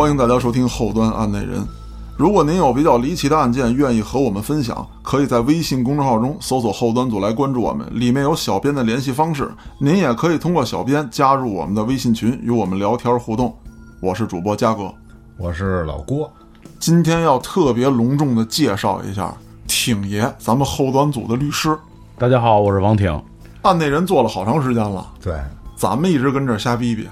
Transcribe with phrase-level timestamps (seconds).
[0.00, 1.62] 欢迎大家收听后端案内人。
[2.16, 9.50] 如果您有比较离奇的案件，愿意和我们分享，可以在微信公众号中搜索“后端组”来关注我们，里面有小编的联系方式。
[9.78, 13.54] 您也可以通过小编加入我们的微信群，与我们聊天互动。
[14.00, 14.90] 我是主播嘉哥，
[15.36, 16.32] 我是老郭。
[16.78, 19.30] 今天要特别隆重的介绍一下
[19.66, 21.78] 挺爷，咱们后端组的律师。
[22.16, 23.22] 大家好，我是王挺。
[23.60, 25.34] 案内人做了好长时间了，对，
[25.76, 27.06] 咱们一直跟这儿瞎逼逼，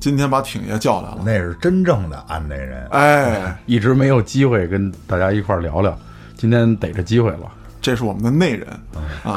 [0.00, 1.18] 今天把挺爷叫来了。
[1.24, 2.86] 那是真正的案内人。
[2.90, 5.96] 哎，一直没有机会跟大家一块儿聊聊，
[6.36, 7.40] 今天逮着机会了。
[7.80, 8.66] 这是我们的内人。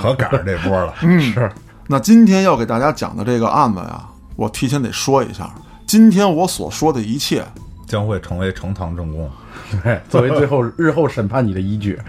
[0.01, 0.93] 可赶上这波了。
[1.01, 1.51] 嗯， 是，
[1.87, 4.03] 那今天要给大家讲的这个案子呀，
[4.35, 5.49] 我提前得说一下，
[5.85, 7.43] 今天我所说的一切，
[7.87, 9.29] 将会成为呈堂证供
[9.83, 11.99] 对，作为最后 日后审判你的依据。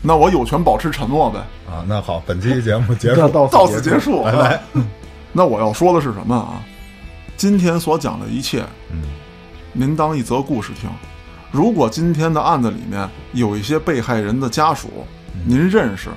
[0.00, 1.38] 那我有权保持沉默呗。
[1.68, 1.84] 啊！
[1.88, 3.26] 那好，本期节目结束。
[3.28, 4.22] 到到此结束。
[4.22, 4.60] 拜拜。
[5.32, 6.62] 那我要说的是什么啊？
[7.38, 9.00] 今天所讲的一切，嗯，
[9.72, 10.90] 您当一则故事听。
[11.52, 14.88] 如果今天的案子里面有一些被害人的家属，
[15.46, 16.08] 您认识，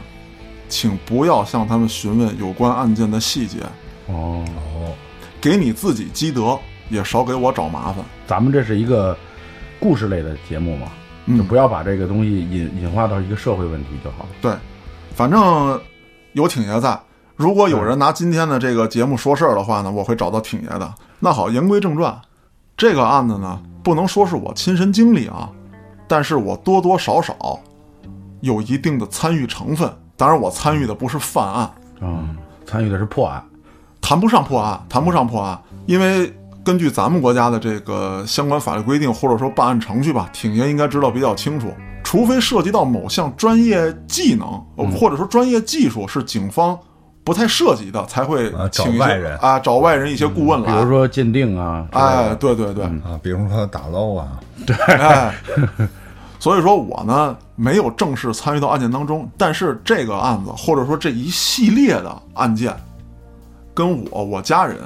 [0.67, 3.59] 请不要向他们询问有关案件的细节，
[4.07, 4.95] 哦，哦，
[5.39, 6.57] 给你自己积德，
[6.89, 8.03] 也少给我找麻烦。
[8.25, 9.15] 咱们这是一个
[9.79, 10.87] 故事类的节目嘛，
[11.27, 14.29] 就嗯不要把这个东西引引化到一个社会问题就好了。
[14.41, 14.51] 对，
[15.13, 15.79] 反正
[16.33, 16.99] 有挺爷在。
[17.35, 20.91] 如果有人拿今天的这个节目说事儿的话呢，我会找到挺爷的。
[21.23, 22.19] 那好，言归正传，
[22.75, 25.47] 这个案子呢，不能说是我亲身经历啊，
[26.07, 27.35] 但是我多多少少
[28.39, 29.87] 有一定的参与成分。
[30.17, 31.71] 当然，我参与的不是犯案，
[32.01, 32.25] 啊、
[32.65, 33.43] 参与的是破案。
[34.01, 36.33] 谈不上破案，谈不上破案，因为
[36.63, 41.71] 根据咱们国家的这个相关法律规定，或者说办案程序吧，挺爷应该知道比较清楚。
[42.03, 46.77] 除非涉及到某项专业技能，呃或者说专业技术是警方
[47.23, 50.71] 不太涉及的，才会啊找外人啊，找外人一些顾问比。
[50.71, 55.33] 如说鉴定啊，哎，对对对，啊，比如说打捞啊， 对哎，
[56.39, 62.75] 所以说我呢没有正式参与到案件当中，但是这个案子或者说这一系列的案件，
[63.73, 64.77] 跟我我家人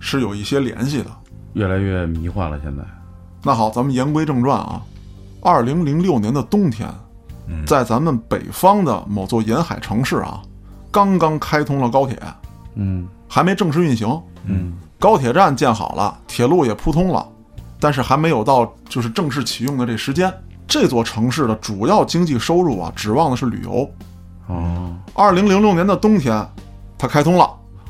[0.00, 1.06] 是有一些联系的。
[1.52, 2.58] 越来越迷幻了。
[2.62, 2.82] 现在，
[3.42, 4.82] 那好，咱们言归正传啊。
[5.40, 6.88] 二零零六年的冬天，
[7.66, 10.40] 在咱们北方的某座沿海城市啊，
[10.94, 12.16] 刚刚开通了高铁，
[12.76, 13.08] 嗯。
[13.26, 14.08] 还没正式运行。
[14.44, 17.26] 嗯，高铁站建好了，铁路也铺通了，
[17.80, 20.32] 但是还没有到就是正式启用的这时间。
[20.68, 23.90] 这座城市的主要经济收入啊，指望的是旅游。
[24.46, 26.46] 哦，二零零六年的冬天，
[26.96, 27.44] 它开通了；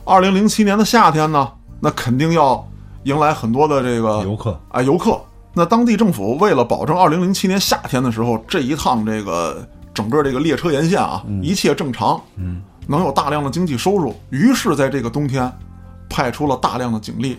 [0.04, 1.46] 二零零七年的夏天呢，
[1.78, 2.66] 那肯定要
[3.02, 4.58] 迎来很多的这个游客。
[4.70, 5.20] 啊游客。
[5.52, 15.50] 那当地政府为了保证二零零七年夏天的时候这一趟这个整个这个列车沿线啊、一切正常，嗯，能有大量的经济收入，于是在这个冬天
[16.08, 17.38] 派出了大量的警力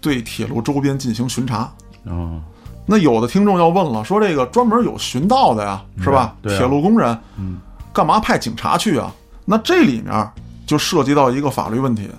[0.00, 1.70] 对铁路周边进行巡查。
[2.04, 2.40] 哦，
[2.86, 6.36] 那有的听众要问了，说这个专门有巡道的呀，是吧？
[6.42, 7.58] 铁路工人，嗯，
[7.92, 9.12] 干嘛派警察去啊？
[9.44, 10.30] 那这里面
[10.66, 12.10] 就涉及到一个法律问题，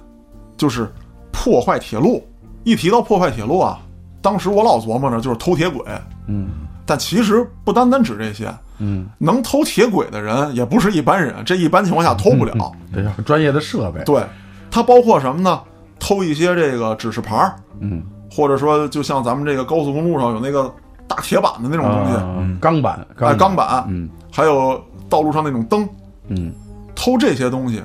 [0.58, 0.92] 就是
[1.32, 2.26] 破坏铁路。
[2.64, 3.80] 一提到破坏铁路啊，
[4.22, 5.82] 当时我老琢磨着就是偷铁轨，
[6.28, 6.50] 嗯
[6.86, 12.54] 但其实不单单指这些，嗯，能偷铁轨的人也不是一般人，这一般情况下偷不了。
[12.94, 14.04] 这要专业的设备。
[14.04, 14.24] 对，
[14.70, 15.62] 它包括什么呢？
[16.00, 20.72] 偷一些这个指示牌儿，嗯，或者说就像咱们这个高速公路上有那个
[21.08, 25.90] 大铁板的那种东西，啊钢板，哎，钢板，嗯还有道路上那种灯，
[26.28, 26.54] 嗯，
[26.96, 27.82] 偷这些东西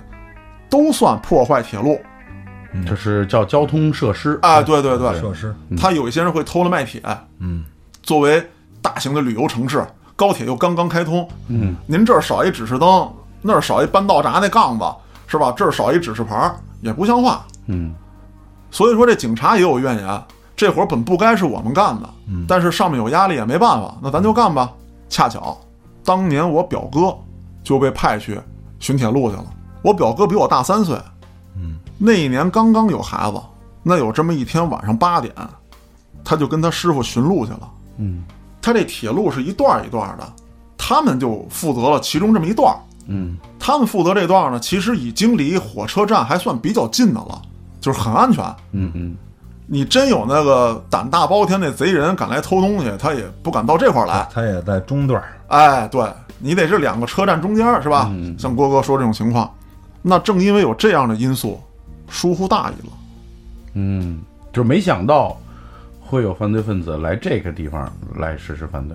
[0.69, 1.99] 都算破坏铁路。
[2.87, 4.39] 这是叫交通设施。
[4.43, 7.03] 哎，对对对，设施，他有一些人会偷了卖铁。
[7.39, 7.65] 嗯，
[8.03, 8.43] 作为
[8.81, 9.85] 大型的旅游城市，
[10.23, 14.85] 高铁又刚刚开通，嗯，您这儿少一指示灯，那儿少一搬道闸那杠子，
[15.27, 15.53] 是吧？
[15.57, 17.45] 这儿少一指示牌儿，也不像话。
[17.67, 17.93] 嗯
[18.71, 20.23] 所以说这警察也有怨言，
[20.55, 24.71] 这活儿本不该是我们干的，嗯但是上面有压力也没办法，那咱就干吧。
[25.09, 25.61] 恰巧
[26.05, 27.19] 当年我表哥
[27.65, 28.41] 就被派去
[28.79, 29.47] 巡铁路去了，
[29.83, 30.97] 我表哥比我大三岁，
[31.57, 33.41] 嗯，那一年刚刚有孩子，
[33.83, 35.35] 那有这么一天晚上八点，
[36.23, 37.71] 他就跟他师傅巡路去了。
[37.97, 38.23] 嗯
[38.63, 40.33] 他这铁路是一段儿一段儿的，
[40.79, 42.79] 他们就负责了其中这么一段儿。
[43.09, 47.43] 嗯他们负责这段儿呢，其实已经离火车站还算比较近的了，
[47.81, 48.45] 就是很安全。
[48.71, 49.17] 嗯嗯，
[49.67, 54.27] 你真有那个胆大包天那贼人敢来偷东西，他也不敢到这块儿来。
[54.33, 56.05] 他也在中段儿，哎，对
[56.39, 58.11] 你得是两个车站中间儿是吧？
[58.39, 59.53] 像郭哥说这种情况，
[60.01, 61.61] 那正因为有这样的因素，
[62.09, 62.93] 疏忽大意了。
[63.75, 64.21] 嗯，
[64.53, 65.37] 就是没想到
[66.13, 68.95] 会有犯罪分子来这个地方来实施犯罪。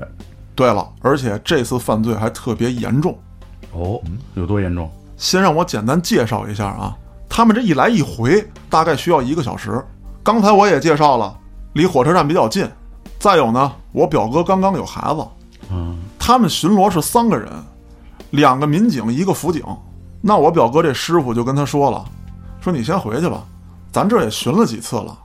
[0.53, 3.17] 对了，而且这次犯罪还特别严重。
[3.71, 3.99] 哦，
[4.35, 4.87] 有多严重？
[5.17, 6.95] 先让我简单介绍一下啊，
[7.27, 9.83] 他们这一来一回大概需要一个小时。
[10.21, 11.35] 刚才我也介绍了，
[11.73, 12.69] 离火车站比较近，
[13.17, 15.25] 再有呢，我表哥刚刚有孩子，
[15.71, 17.51] 嗯他们巡逻是三个人，
[18.29, 19.63] 两个民警，一个辅警。
[20.21, 22.05] 那我表哥这师傅就跟他说了，
[22.61, 23.43] 说你先回去吧，
[23.91, 25.17] 咱这也巡了几次了，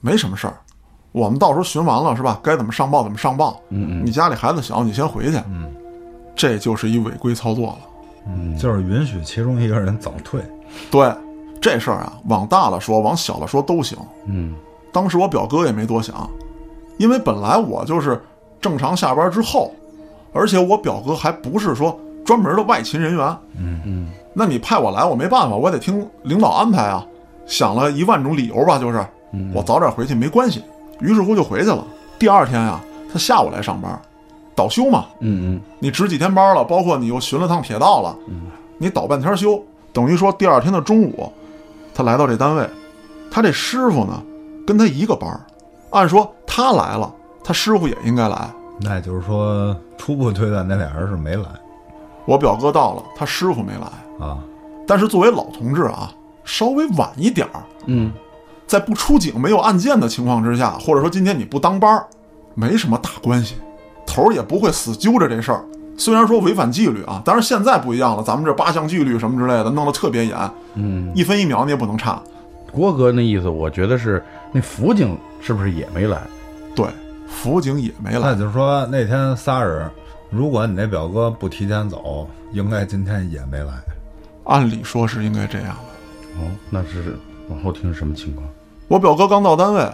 [0.00, 0.56] 没什么事儿。
[1.12, 2.38] 我们到时候巡完了是吧？
[2.42, 3.60] 该怎么上报怎么上报。
[3.70, 5.36] 嗯嗯你家里孩子小，你先回去。
[5.48, 5.70] 嗯，
[6.36, 7.78] 这就是一违规操作了。
[8.28, 10.40] 嗯，就是允许其中一个人早退。
[10.90, 11.12] 对，
[11.60, 13.98] 这事儿啊，往大了说，往小了说都行。
[14.26, 14.54] 嗯
[14.92, 16.28] 当时我表哥也没多想，
[16.98, 18.20] 因为本来我就是
[18.60, 19.72] 正常下班之后，
[20.32, 27.04] 而且我表哥还不是说专门的外勤人员，嗯那你派我来，我没办法，我得听领导安排啊。
[27.46, 30.62] 想了一万种理由吧，就是嗯我早点回去没关系。
[31.00, 31.84] 于是乎就回去了。
[32.18, 32.80] 第二天呀、
[33.12, 34.00] 他下午来上班，
[34.54, 38.42] 倒休嘛，嗯嗯你值几天班了，包括你又巡了趟铁道了，嗯
[38.78, 39.62] 你倒半天休，
[39.92, 41.32] 等于说第二天的中午，
[41.94, 42.68] 他来到这单位，
[43.30, 44.22] 他这师傅呢
[44.66, 45.28] 跟他一个班，
[45.90, 47.12] 按说他来了，
[47.42, 48.50] 他师傅也应该来。
[48.82, 51.44] 那也就是说，初步推断那俩人是没来
[52.24, 54.38] 我表哥到了，他师傅没来，啊。
[54.86, 56.12] 但是作为老同志啊，
[56.44, 58.12] 稍微晚一点儿，嗯
[58.70, 62.06] 在不出警、没有案件的情况之下，或者说今天你不当班儿，
[62.54, 63.56] 没什么大关系，
[64.06, 65.64] 头儿也不会死揪着这事儿。
[65.96, 70.38] 虽然说违反纪律啊，但是现在不一样了，咱们这八项纪律什么之类的弄得特别严，
[70.74, 72.22] 嗯，一分一秒你也不能差。
[72.70, 76.22] 郭哥那意思，我觉得是那辅警是不是也没来？
[76.72, 76.86] 对，
[77.26, 79.90] 辅警也没来那，就是说那天仨人，
[80.30, 83.72] 如果你那表哥不提前走，应该今天也没来。
[84.44, 86.40] 按理说是应该这样的。
[86.40, 87.18] 哦，那是
[87.48, 88.46] 往后听是什么情况？
[88.90, 89.88] 我表哥刚到单位，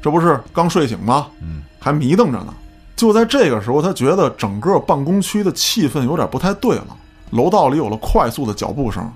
[0.00, 1.26] 这不是刚睡醒吗？
[1.42, 2.54] 嗯，还迷瞪着呢。
[2.96, 6.96] 就在这个时候，他觉得整个办公区的气氛有点不太对了。
[7.28, 9.06] 楼道里有了快速的脚步声，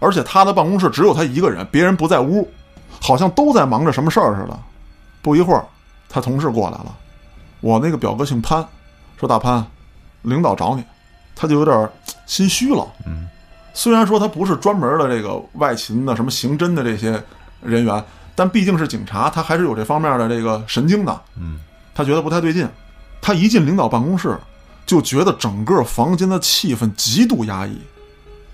[0.00, 2.46] 而且他的办公室只有他一个人，别人不在屋，
[3.00, 4.58] 好像都在忙着什么事儿似的。
[5.22, 5.64] 不一会儿，
[6.10, 6.94] 他同事过来了，
[7.62, 8.62] 我那个表哥姓潘，
[9.18, 9.64] 说大潘，
[10.20, 10.84] 领导找你，
[11.34, 11.88] 他就有点
[12.26, 12.86] 心虚了。
[13.06, 13.26] 嗯，
[13.72, 17.22] 虽然说他不是专门的这个外勤的什么刑侦的这些
[17.62, 21.20] 人员，但毕竟是警察，他还是有这方面的这个神经的。
[21.36, 21.60] 嗯，
[21.94, 22.68] 他觉得不太对劲。
[23.20, 24.36] 他一进领导办公室，
[24.84, 27.80] 就觉得整个房间的气氛极度压抑。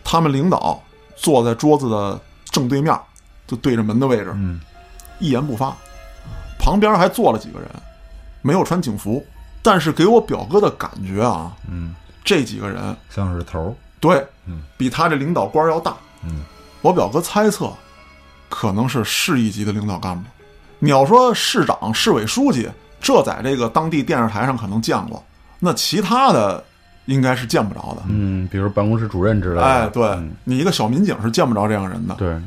[0.04, 0.82] 他们领导
[1.16, 2.20] 坐在桌子的
[2.50, 2.98] 正对面，
[3.46, 4.60] 就对着门的位置，嗯，
[5.18, 5.74] 一言不发。
[6.58, 7.68] 旁边还坐了几个人，
[8.42, 9.24] 没有穿警服，
[9.62, 11.94] 但是给我表哥的感觉啊，嗯，
[12.24, 13.74] 这几个人像是头儿。
[14.00, 15.96] 对嗯，比他这领导官要大。
[16.24, 16.42] 嗯，
[16.82, 17.72] 我表哥猜测，
[18.48, 20.24] 可能是市一级的领导干部。
[20.78, 22.68] 你要说市长、市委书记，
[23.00, 25.22] 这在这个当地电视台上可能见过，
[25.58, 26.62] 那其他的
[27.06, 28.02] 应该是见不着的。
[28.08, 29.64] 嗯，比如办公室主任之类的。
[29.64, 32.14] 哎，对嗯你一个小民警是见不着这样人的。
[32.14, 32.40] 对，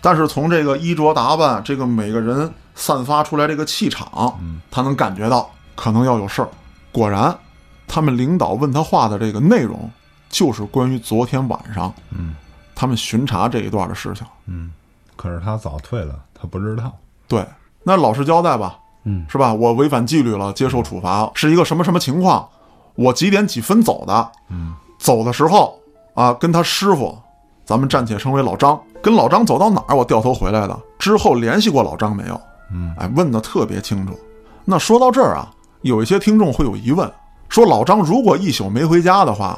[0.00, 6.48] 但是从这个衣着打扮，这个每个人散发出来这个气场，嗯他能感觉到可能要有事儿。
[6.90, 7.32] 果然，
[7.86, 9.88] 他们领导问他话的这个内容，
[10.28, 12.34] 就是关于昨天晚上嗯
[12.74, 14.26] 他们巡查这一段的事情。
[14.46, 14.72] 嗯，
[15.22, 16.90] 可是他早退了，他不知道。
[17.28, 17.46] 对，
[17.84, 19.54] 那老实交代吧，嗯是吧？
[19.54, 22.48] 我违反纪律了，接受处罚，是一个什么什么情况？
[22.96, 24.32] 我几点几分走的？
[24.48, 25.78] 嗯，走的时候
[26.14, 27.16] 啊，跟他师傅，
[27.64, 30.76] 咱们暂且称为老张，跟老张走到哪儿，我掉头回来的。
[30.98, 32.40] 之后联系过老张没有？
[32.72, 34.18] 嗯，哎，问的特别清楚。
[34.64, 35.48] 那说到这儿啊，
[35.82, 37.08] 有一些听众会有疑问，
[37.48, 39.56] 说老张如果一宿没回家的话，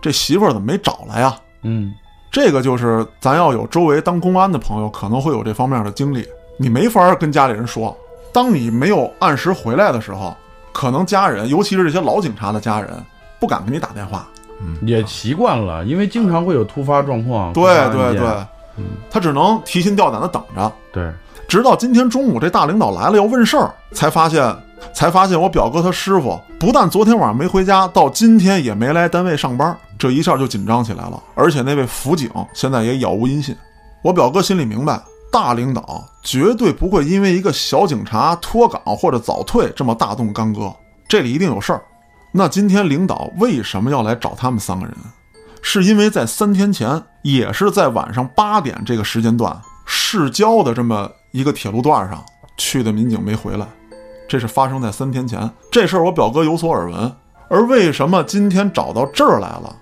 [0.00, 1.36] 这媳妇儿怎么没找来呀？
[1.62, 1.94] 嗯
[2.34, 6.26] 这个就是咱要有周围当公安的朋友，可能会有这方面的经历。
[6.56, 7.96] 你没法儿跟家里人说，
[8.32, 10.34] 当你没有按时回来的时候，
[10.72, 12.90] 可能家人，尤其是这些老警察的家人，
[13.38, 14.26] 不敢给你打电话。
[14.60, 17.52] 嗯也习惯了，因为经常会有突发状况。
[17.52, 21.08] 对对对对，他只能提心吊胆的等着，对，
[21.46, 24.52] 直到今天中午这大领导来了要问事儿，才发现，
[24.92, 31.22] 才发现我表哥他师傅不但昨天晚上没回家，到今天也没来单位上班，这一下就紧张起来了。
[31.34, 33.56] 而且那位辅警现在也杳无音信。
[34.02, 40.70] 我表哥心里明白，大领导绝对不会因为一个小警察脱岗或者早退这么大动干戈，
[41.08, 41.82] 这里一定有事儿。
[42.32, 44.94] 那今天领导为什么要来找他们三个人？
[45.62, 52.22] 是因为在三天前，也是在晚上八点这个时间段，市郊的这么一个铁路段上
[52.58, 53.66] 去的民警没回来，
[54.28, 55.50] 这是发生在三天前。
[55.70, 57.10] 这事儿我表哥有所耳闻，
[57.48, 59.74] 而为什么今天找到这儿来了，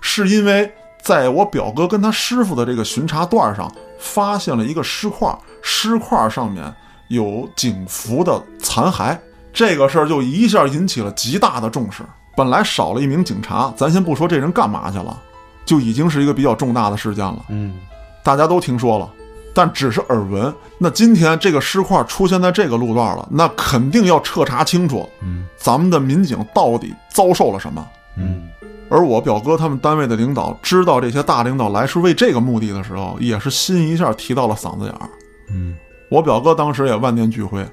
[0.00, 6.72] 是因为在我表哥跟他师傅的这个巡查段上发现了一个尸块，尸块上面
[7.08, 9.16] 有警服的残骸，
[9.52, 12.02] 这个事儿就一下引起了极大的重视。
[12.36, 15.20] 本来少了一名警察，咱先不说这人干嘛去了，
[15.66, 17.44] 就已经是一个比较重大的事件了。
[17.48, 17.74] 嗯
[18.22, 19.10] 大家都听说了，
[19.54, 20.54] 但只是耳闻。
[20.78, 27.86] 那今天这个尸块出现在这个路段了，那肯定要彻查清楚，嗯，咱们的民警到底遭受了什么。
[28.16, 28.48] 嗯
[28.90, 35.08] 而我表哥他们单位的领导知道这些大领导来是为这个目的的时候，也是心一下提到了嗓子眼儿。
[35.48, 35.76] 嗯
[36.10, 37.64] 我表哥当时也万念俱灰，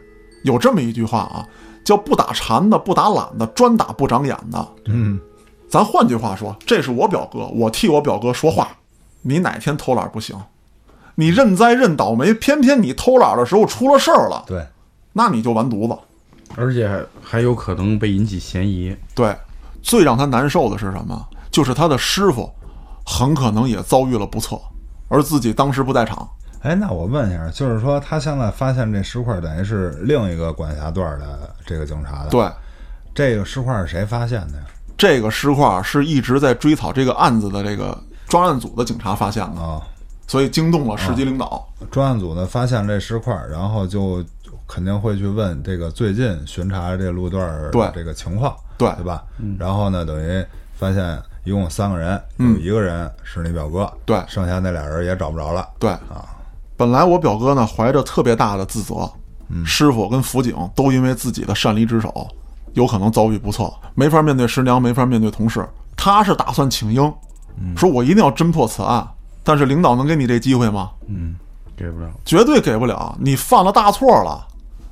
[0.44, 1.48] 有这么一句话啊，
[1.84, 4.68] 叫“不打馋的，不打懒的，专打不长眼的”。
[4.86, 5.20] 嗯
[5.68, 8.70] 咱换句话说，这是我表哥，我替我表哥说话。
[9.24, 10.40] 你哪天偷懒不行？
[11.16, 14.64] 你认栽认倒霉，偏偏你偷懒的时候出了事儿了，对，
[15.14, 15.98] 那你就完犊子。
[16.56, 18.96] 而且还还有可能被引起嫌疑。
[19.16, 19.36] 对，
[19.88, 21.28] 最让他难受的是什么？
[21.50, 22.54] 就是他的师傅
[23.06, 24.60] 很可能也遭遇了不测，
[25.08, 26.28] 而自己当时不在场。
[26.62, 32.52] 哎，那我问一下，就是说他现在发现这尸块，等于是另一个管辖段的这个警察的，，对，
[33.16, 34.66] 这个尸块是谁发现的呀？
[34.98, 39.82] 这个尸块是一直在追讨这个案子的这个专案组的警察发现的，啊、
[40.28, 41.66] 所以惊动了市级领导。
[41.90, 44.22] 专案组呢发现这尸块，然后就
[44.68, 49.24] 肯定会去问这个最近巡查这路段儿对这个情况，对对吧？
[49.58, 50.46] 然后呢，等于
[50.76, 55.68] 发现一共三个人，有一个人是你表哥，对剩下那俩人也找不着了。
[55.80, 56.26] 对啊，
[56.76, 59.10] 本来我表哥呢怀着特别大的自责，
[59.66, 62.28] 师傅跟辅警都因为自己的擅离职守，
[62.74, 65.66] 有可能遭遇不测，没法面对师娘，没法面对同事。
[65.96, 67.12] 他是打算请缨，
[67.76, 69.08] 说我一定要侦破此案。
[69.44, 70.92] 但是领导能给你这机会吗？
[71.08, 71.34] 嗯，
[71.78, 72.08] 给不了。
[72.26, 74.46] 绝对给不了，你犯了大错了。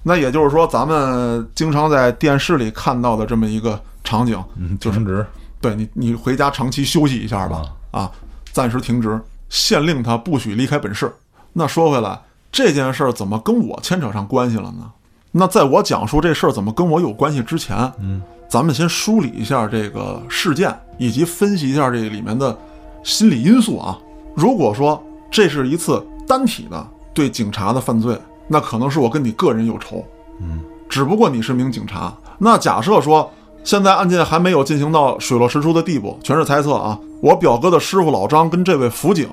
[0.07, 5.25] 那也就是说，咱们经常在电视里看到的这么一个场景，嗯，就是停职，
[5.59, 8.11] 对你，你回家长期休息一下吧，啊，
[8.51, 9.19] 暂时停职，
[9.49, 11.11] 限令他不许离开本市。
[11.53, 12.21] 那说回来，
[12.51, 14.91] 这件事儿怎么跟我牵扯上关系了呢？
[15.31, 22.55] 那在我讲述这事儿怎么跟我有关系之前，嗯，咱们先梳理一下这个事件，以及分析一下这里面的
[23.01, 23.97] 心理因素啊。
[24.35, 28.15] 如果说这是一次单体的对警察的犯罪，
[28.47, 30.03] 那可能是我跟你个人有仇，
[30.39, 32.13] 嗯，只不过你是名警察。
[32.37, 33.31] 那假设说
[33.63, 36.99] 现在案件还没有进行到水落石出的地步，全是猜测啊。
[37.21, 39.27] 我表哥的师傅老张跟这位辅警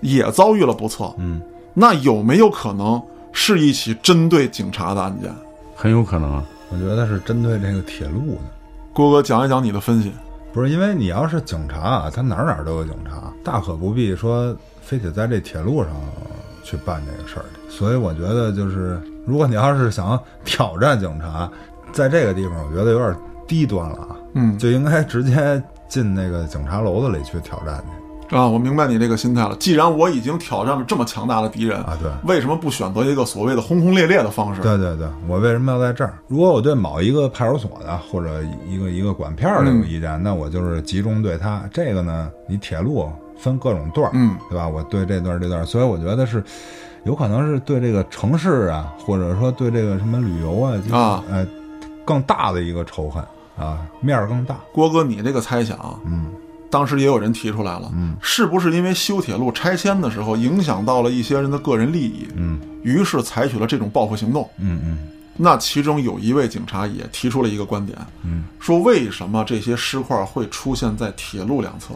[0.00, 1.40] 也遭遇了不测，嗯，
[1.74, 3.00] 那有没有可能
[3.32, 5.34] 是一起针对警察的案件？
[5.74, 6.44] 很有可能啊。
[6.70, 8.40] 我觉得是针对这个铁路的。
[8.92, 10.12] 郭哥讲一讲你的分析。
[10.52, 15.90] 不是因为你要是警察啊，他哪儿哪儿都有警察，大可不必说非得在这铁路上
[16.62, 17.76] 去办这个事儿去。
[17.76, 21.50] 所以我觉得就是，如果你要是想挑战警察，
[21.92, 23.14] 在这个地方，我觉得有点
[23.46, 29.54] 低端了啊，嗯就应该直接进那个警察楼子里去挑战去啊，我明白你这个心态了。
[29.56, 31.94] 既然我已经挑战了这么强大的敌人啊。
[32.00, 34.62] 对，为什么不选择一个所谓的轰轰烈烈的方式？
[34.62, 36.14] 对对对，我为什么要在这儿？
[36.28, 41.62] 如果我对某一个派出所的或者一个一个管片儿的有意见，那我就是集中对他。
[41.70, 43.06] 这个呢，你铁路
[43.42, 44.68] 分各种段儿，嗯，对吧？
[44.68, 46.42] 我对这段儿这段儿，所以我觉得是
[47.04, 51.46] 有可能是对这个城市啊，或者说对这个什么旅游啊，就是啊呃，
[52.04, 53.22] 更大的一个仇恨
[53.58, 54.56] 啊，面儿更大。
[54.72, 56.26] 郭哥，你这个猜想，嗯
[56.70, 64.48] 当时也有人提出来了，嗯是不是因为修铁路拆迁的时候影响到了一些人的个人利益，嗯于是采取了这种报复行动？
[64.58, 64.98] 嗯嗯
[65.36, 71.94] 那其中有一位警察也提出了一个观点，嗯，说为什么这些尸块会出现在铁路两侧？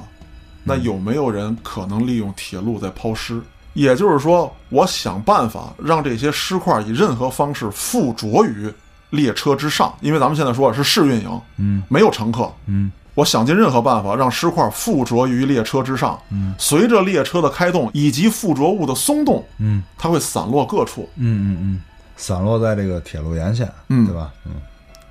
[0.69, 3.41] 那有没有人可能利用铁路在抛尸？
[3.73, 8.73] 也就是说，我想办法让这些尸块以任何方式附着于
[9.11, 21.83] 列车之上，因为咱们现在说的是试运营，嗯没有乘客，嗯我想尽任何办法让尸块附着于列车之上，嗯随着列车的开动以及附着物的松动，嗯它会散落各处，嗯嗯嗯，
[22.17, 24.33] 散落在这个铁路沿线，嗯对吧？
[24.47, 24.53] 嗯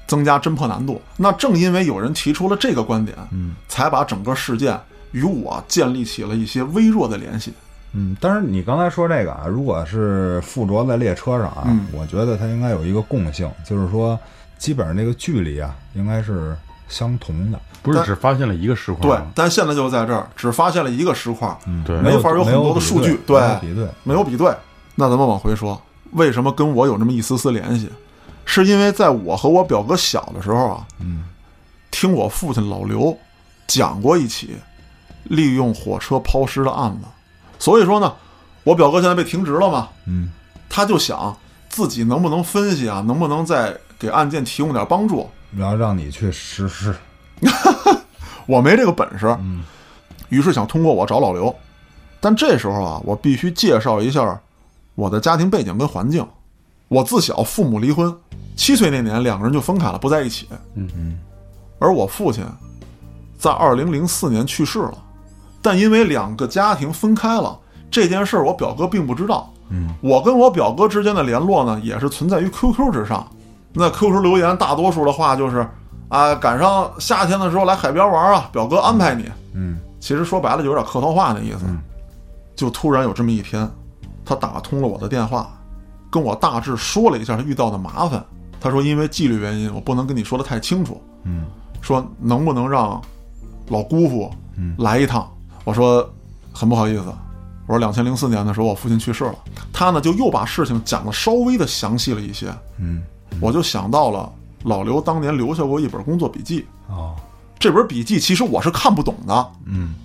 [0.08, 1.02] 增加侦破难度。
[1.18, 4.80] 那正因为有人提出了这个观点，嗯才把整个事件
[5.15, 7.53] 与我建立起了一些微弱的联系。
[7.93, 14.19] 嗯，但是你刚才说这个啊，如果是附着在列车上啊，嗯我觉得它应该有一个共性，就是说
[14.57, 16.53] 基本上那个距离啊应该是
[16.89, 24.53] 相同的，不是但只发现了一个石块对？，但现在就在这儿，只发现了一个石块，嗯对没法有很多的数据没有对比对，没有比对。
[24.95, 25.81] 那咱们往回说，
[26.12, 27.89] 为什么跟我有那么一丝丝联系？
[28.43, 31.24] 是因为在我和我表哥小的时候啊，嗯
[31.91, 33.17] 听我父亲老刘
[33.67, 34.57] 讲过一起
[35.25, 37.08] 利用火车抛尸的案子，
[37.60, 38.13] 所以说呢，
[38.63, 40.32] 我表哥现在被停职了嘛，嗯
[40.70, 41.36] 他就想
[41.70, 45.29] 自己能不能分析啊，能不能再给案件提供点帮助。
[45.55, 46.94] 然后让你去实施，
[48.46, 49.63] 我没这个本事，嗯
[50.29, 51.55] 于是想通过我找老刘。
[52.20, 54.41] 但这时候啊，我必须介绍一下
[54.96, 56.27] 我的家庭背景跟环境。
[56.88, 58.15] 我自小父母离婚，
[58.55, 60.48] 七岁那年两个人就分开了，不在一起。
[60.74, 61.20] 嗯嗯
[61.79, 62.44] 而我父亲
[63.38, 64.98] 在二零零四年去世了，
[65.65, 69.51] 但因为两个家庭分开了这件事儿，我表哥并不知道。
[69.69, 73.25] 嗯，我跟我表哥之间的联络呢，也是存在于 QQ 之上。
[73.74, 75.67] 那 QQ 留言大多数的话就是
[76.07, 79.25] 啊，赶上夏天的时候来海边玩啊，表哥安排你。
[79.55, 81.65] 嗯其实说白了就有点客套话那意思。
[81.67, 81.79] 嗯
[82.55, 83.67] 就突然有这么一天，
[84.24, 85.50] 他打通了我的电话，
[86.12, 88.24] 跟我大致说了一下他遇到的麻烦。
[88.62, 91.01] 他说因为纪律原因，我不能跟你说的太清楚。
[91.24, 91.45] 嗯
[91.81, 93.01] 说能不能让
[93.69, 95.27] 老姑父嗯来一趟？
[95.65, 96.10] 我说
[96.53, 97.03] 很不好意思，
[97.67, 99.36] 我说两千零四年的时候我父亲去世了。
[99.74, 103.03] 他呢就又把事情讲的稍微的详细了一些，嗯，
[103.41, 104.31] 我就想到了
[104.63, 106.65] 老刘当年留下过一本工作笔记。
[106.88, 107.15] 哦，
[107.60, 109.95] 这本笔记其实我是看不懂的，嗯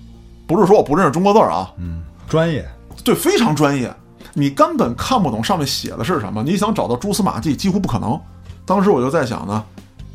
[0.47, 2.67] 不是说我不认识中国字儿啊，嗯，专业，
[3.05, 3.93] 对，非常专业，
[4.33, 8.19] 你根本看不懂上面写的是什么，你想找到蛛丝马迹几乎不可能。
[8.65, 9.63] 当时我就在想呢，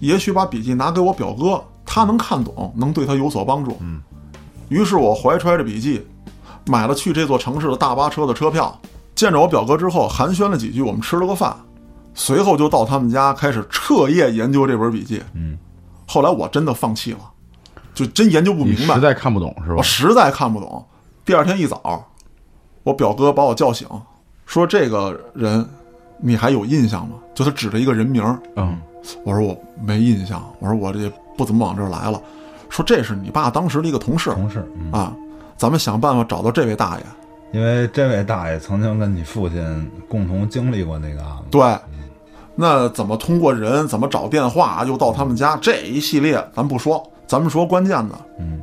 [0.01, 3.77] 也许把笔记拿给我表哥，他能看懂，能对他有所帮助。
[3.81, 4.03] 嗯，
[4.69, 6.05] 于是我怀揣着笔记，
[6.67, 8.79] 买了去这座城市的大巴车的车票。
[9.15, 11.57] 见着我表哥之后，寒暄了几句，我们吃了个饭，
[12.13, 15.23] 随后就到他们家开始彻夜研究这本笔记。
[15.33, 15.57] 嗯，
[16.07, 17.21] 后来我真的放弃了，
[17.95, 19.01] 就真研究不明白实。
[19.01, 19.83] 在看不懂是吧我？
[19.83, 20.85] 实在看不懂。
[21.25, 22.05] 第二天一早，
[22.83, 23.89] 我表哥把我叫醒，
[24.45, 25.67] 说：“这个人
[26.21, 28.39] 你还有印象吗？”就他指着一个人名儿。
[28.57, 28.79] 嗯，
[29.25, 32.21] 我说我没印象，我说我这不怎么往这儿来了。
[32.69, 35.13] 说这是你爸当时的一个同事同事，嗯，啊，
[35.57, 37.05] 咱们想办法找到这位大爷。
[37.53, 41.79] 因为这位大爷曾经跟你父亲共同经历过那个案子，对，
[42.55, 48.61] 那怎么通过人，怎么找电话，又到他们家这一系列，咱不说，咱们说关键的，嗯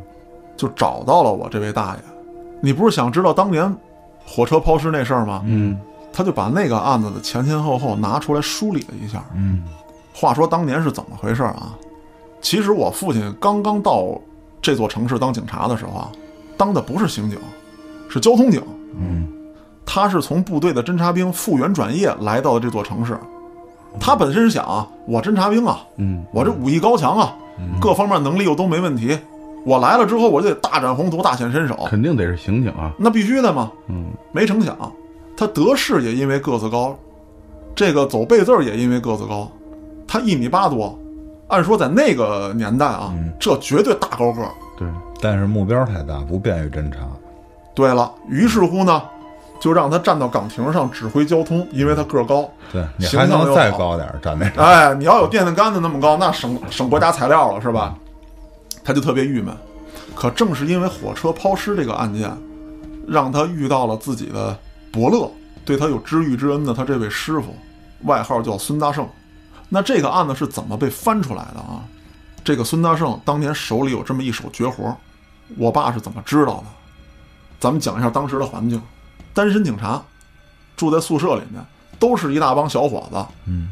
[0.58, 2.00] 就找到了我这位大爷。
[2.62, 3.74] 你不是想知道当年
[4.26, 5.42] 火车抛尸那事儿吗？
[5.46, 5.80] 嗯
[6.12, 9.24] 他就把那个案子的前前后后拿出来梳理了一下。
[9.34, 9.64] 嗯
[10.14, 11.74] 话说当年是怎么回事啊？
[12.44, 14.16] 其实我父亲刚刚到
[14.62, 16.12] 这座城市当警察的时候啊，
[16.56, 17.40] 当的不是刑警，
[18.08, 18.62] 是交通警。
[19.00, 19.28] 嗯
[19.86, 23.18] 他是从部队的侦察兵复员转业来到的这座城市。
[24.00, 27.36] 他本身是想啊，我侦察兵啊，嗯我这武艺高强啊，
[27.82, 29.18] 各方面能力又都没问题。
[29.66, 32.94] 我来了之后，我就得大展宏图、大显身手，肯定得是刑警啊。
[32.98, 33.72] 那必须的嘛。
[33.88, 34.78] 嗯没成想，
[35.38, 36.98] 他得势也因为个子高，
[37.76, 39.50] 这个走背字儿也因为个子高，
[40.08, 40.98] 他一米八多，
[41.48, 44.50] 按说在那个年代啊，嗯这绝对大高个儿。
[44.78, 44.88] 对，
[45.22, 47.00] 但是目标太大，不便于侦查。
[47.76, 49.02] 对了，于是乎呢，
[49.60, 52.50] 就让他站到岗亭上指挥交通，因为他个儿高。
[52.72, 54.66] 对你形还能再好高点儿，站那上。
[54.66, 57.96] 哎，你要有电线杆子那么高，那省省国家材料了，是吧？
[58.84, 59.56] 他就特别郁闷。
[60.16, 62.32] 可正是因为火车抛尸这个案件，
[63.08, 64.56] 让他遇到了自己的
[64.92, 65.30] 伯乐，
[65.66, 67.56] 对他有知遇之恩的他这位师傅，
[68.04, 69.08] 外号叫孙大圣。
[69.74, 71.82] 那这个案子是怎么被翻出来的啊？
[72.44, 74.96] 这个孙大圣当年手里有这么一手绝活，
[75.58, 76.66] 我爸是怎么知道的？
[77.60, 78.80] 咱们讲一下当时的环境：
[79.34, 80.00] 单身警察
[80.78, 81.60] 住在宿舍里面，
[81.98, 83.72] 都是一大帮小伙子，嗯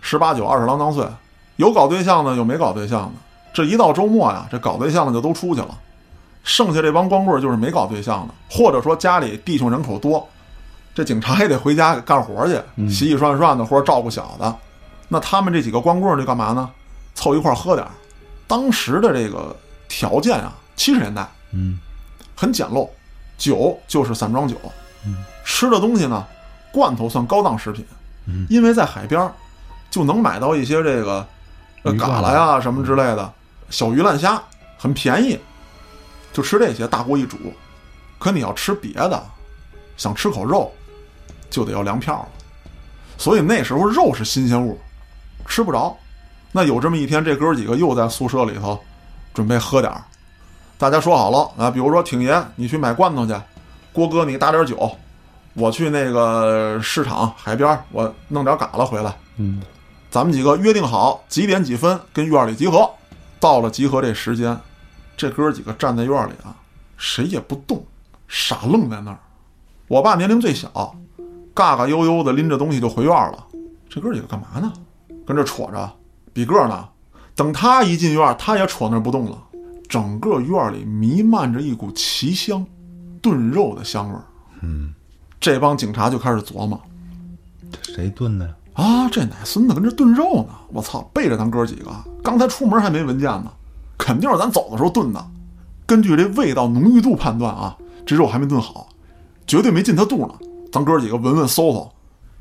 [0.00, 1.06] 十八九、二十郎当岁，
[1.54, 3.12] 有搞对象的，有没搞对象的。
[3.54, 5.78] 这一到周末呀，这搞对象的就都出去了，
[6.42, 10.28] 剩下这帮光棍就是没搞对象的，或者说家里弟兄人口多，
[10.92, 14.56] 这警察也得回家干活去，洗洗涮涮的或者照顾小的。
[15.08, 16.70] 那他们这几个光棍儿就干嘛呢？
[17.14, 17.90] 凑一块儿喝点儿。
[18.46, 19.54] 当时的这个
[19.88, 21.78] 条件啊，七十年代嗯
[22.34, 22.88] 很简陋，
[23.38, 24.56] 酒就是散装酒，
[25.44, 26.26] 吃的东西呢，
[26.72, 27.84] 罐头算高档食品，
[28.26, 29.32] 嗯因为在海边儿
[29.90, 31.26] 就能买到一些这个
[31.82, 33.32] 呃蛤蜊呀什么之类的
[33.70, 34.40] 小鱼烂虾，
[34.76, 35.38] 很便宜，
[36.32, 37.36] 就吃这些，大锅一煮。
[38.18, 39.26] 可你要吃别的，
[39.96, 40.72] 想吃口肉，
[41.50, 42.28] 就得要粮票了。
[43.18, 44.78] 所以那时候肉是新鲜物，
[45.46, 45.96] 吃不着。
[46.52, 48.78] 那有这么一天，这哥几个又在宿舍里头
[49.34, 50.02] 准备喝点儿，
[50.78, 53.34] 大家说好了啊，比如说挺爷，你去买罐头去；
[53.92, 54.76] 郭哥，你打点酒；
[55.54, 59.14] 我去那个市场海边儿，我弄点嘎啦回来。
[59.36, 59.62] 嗯
[60.10, 62.90] 咱们几个约定好几点几分跟院里集合。
[63.38, 64.58] 到了集合这时间，
[65.14, 66.56] 这哥几个站在院里啊，
[66.96, 67.84] 谁也不动，
[68.26, 69.18] 傻愣在那儿。
[69.88, 70.96] 我爸年龄最小，
[71.52, 73.44] 嘎嘎悠悠的拎着东西就回院了。
[73.90, 74.72] 这哥几个干嘛呢？
[75.26, 75.92] 跟这戳着，
[76.32, 76.88] 比个呢。
[77.34, 79.36] 等他一进院，他也戳那儿不动了。
[79.88, 82.64] 整个院里弥漫着一股奇香，
[83.20, 84.24] 炖肉的香味儿。
[84.62, 84.94] 嗯，
[85.38, 86.80] 这帮警察就开始琢磨：
[87.70, 88.54] 这谁炖的呀？
[88.72, 90.54] 啊，这奶孙子跟这炖肉呢！
[90.68, 91.90] 我操，背着咱哥几个，
[92.22, 93.50] 刚才出门还没闻见呢，
[93.98, 95.26] 肯定是咱走的时候炖的。
[95.86, 98.88] 根据这味道浓郁度判断啊，这肉还没炖好，
[99.46, 100.34] 绝对没进他肚呢。
[100.72, 101.92] 咱哥几个闻闻搜搜，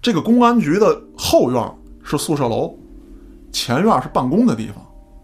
[0.02, 1.72] 这个公安局的后院
[2.06, 2.74] 是宿舍楼，
[3.52, 4.76] 前院是办公的地方。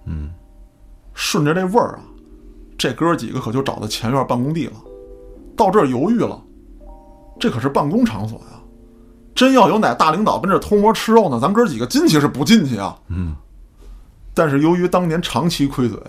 [0.08, 0.32] 嗯，
[1.14, 2.00] 顺着这味儿啊，
[2.78, 4.74] 这哥几个可就找到前院办公地了。
[5.56, 6.42] 到这儿犹豫了，
[7.40, 8.60] 这可是办公场所呀，
[9.36, 12.98] 真要有哪大领导跟这偷摸吃肉呢，咱哥几个进去是不进去啊？
[13.10, 13.36] 嗯，
[14.34, 16.00] 但是由于当年长期亏嘴，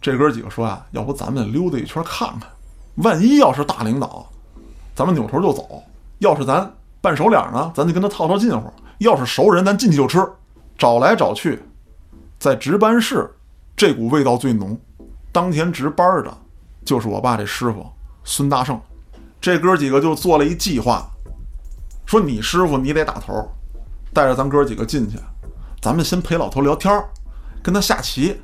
[0.00, 2.48] 这哥几个说啊，要不咱们溜达一圈看看，
[2.96, 4.26] 万一要是大领导，
[4.94, 5.62] 咱们扭头就走；
[6.20, 10.18] 要是咱半熟脸呢，咱就跟他套套近乎；要是熟人，咱进去就吃。
[10.76, 11.62] 找来找去，
[12.38, 13.30] 在值班室
[13.76, 14.78] 这股味道最浓。
[15.32, 16.38] 当天值班的
[16.84, 17.86] 就是我爸这师傅
[18.24, 18.80] 孙大圣。
[19.40, 21.06] 这哥几个就做了一计划，
[22.04, 23.46] 说你师傅你得打头，
[24.12, 25.18] 带着咱哥几个进去，
[25.80, 26.92] 咱们先陪老头聊天，
[27.62, 28.38] 跟他下棋。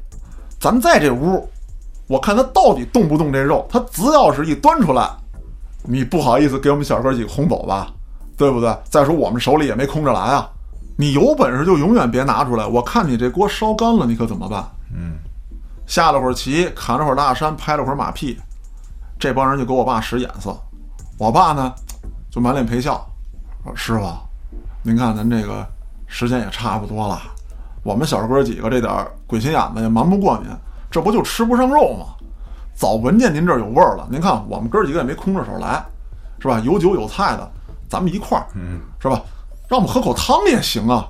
[0.58, 1.46] 咱在这屋，
[2.06, 3.66] 我看他到底动不动这肉。
[3.70, 5.10] 他只要是一端出来，
[5.82, 7.92] 你不好意思给我们小哥几个轰走吧，
[8.36, 8.76] 对不对？
[8.84, 10.48] 再说我们手里也没空着来啊。
[10.98, 14.64] 你有本事就永远别拿出来，我看你这锅烧干了，你可怎么办？
[14.94, 15.14] 嗯，
[15.86, 18.38] 下了会儿棋，砍了会儿大山，拍了会儿马屁，
[19.18, 20.56] 这帮人就给我爸使眼色。
[21.18, 21.72] 我爸呢，
[22.30, 23.06] 就满脸陪笑，
[23.64, 24.06] 说：“师傅，
[24.82, 25.66] 您看咱这个
[26.06, 27.20] 时间也差不多了，
[27.82, 30.50] 我们小哥几个这点鬼心眼子也瞒不过您，
[30.90, 32.06] 这不就吃不上肉吗？
[32.74, 34.06] 早闻见您这儿有味儿了。
[34.10, 35.84] 您看我们哥几个也没空着手来，
[36.38, 36.58] 是吧？
[36.60, 37.50] 有酒有菜的，
[37.88, 39.22] 咱们一块儿，嗯，是吧？
[39.68, 41.08] 让我们喝口汤也行啊。”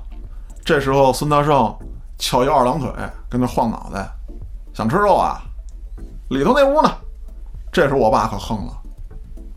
[0.64, 1.76] 这时候孙大圣
[2.18, 2.90] 翘一二郎腿，
[3.28, 4.08] 跟那晃脑袋，
[4.74, 5.40] 想吃肉啊？
[6.30, 6.90] 里头那屋呢？
[7.70, 8.72] 这时候我爸可横了。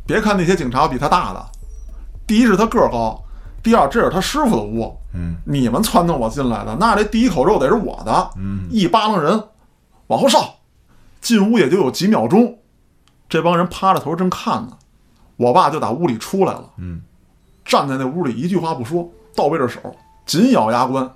[0.05, 1.45] 别看那些警察比他大的，
[2.27, 3.23] 第一是他个儿高，
[3.63, 9.41] 第二这是他师傅的屋，嗯，你们撺掇我进来的，那这第一口肉得是我的，嗯，一巴楞人
[10.07, 10.55] 往后稍，
[11.21, 12.57] 进屋也就有几秒钟，
[13.27, 14.77] 这帮人趴着头正看呢，
[15.37, 17.01] 我爸就打屋里出来了，嗯，
[17.69, 19.79] 站在那屋里一句话不说，倒背着手，
[20.25, 21.07] 紧咬牙关，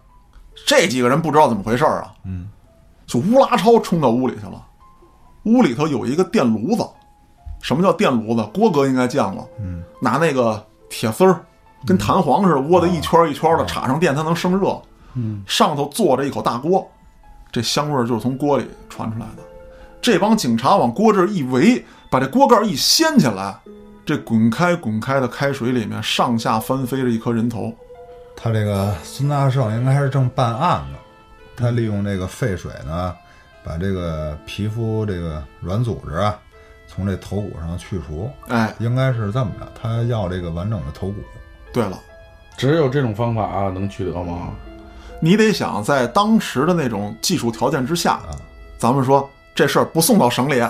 [0.68, 2.48] 这几个人不知道怎么回事儿啊，嗯，
[3.08, 4.64] 就乌拉超冲到屋里去了，
[5.46, 6.88] 屋里头有一个电炉子。
[7.60, 8.48] 什么叫电炉子？
[8.54, 11.40] 郭哥应该见过，嗯，拿那个铁丝儿，
[11.88, 14.80] 跟弹簧似的窝的一圈一圈的，插上电它能生热。
[15.16, 16.88] 嗯，上头坐着一口大锅，
[17.52, 19.44] 这香味儿就是从锅里传出来的。
[20.02, 23.56] 这帮警察往锅这儿一围，把这锅盖一掀起来，
[24.06, 27.74] 这滚开滚开的开水里面上下翻飞着一颗人头。
[28.36, 30.98] 他这个孙大圣应该是正办案呢，
[31.56, 33.16] 他利用这个沸水呢，
[33.64, 36.38] 把这个皮肤这个软组织啊。
[36.86, 41.16] 从这头骨上去除，哎，应该是这么着，他要这个完整的头骨。
[41.74, 41.98] 对了，
[42.56, 44.52] 只有这种方法啊，能取得吗？
[45.20, 48.38] 你得想在当时的那种技术条件之下，啊
[48.78, 50.62] 咱们说这事儿不送到省里，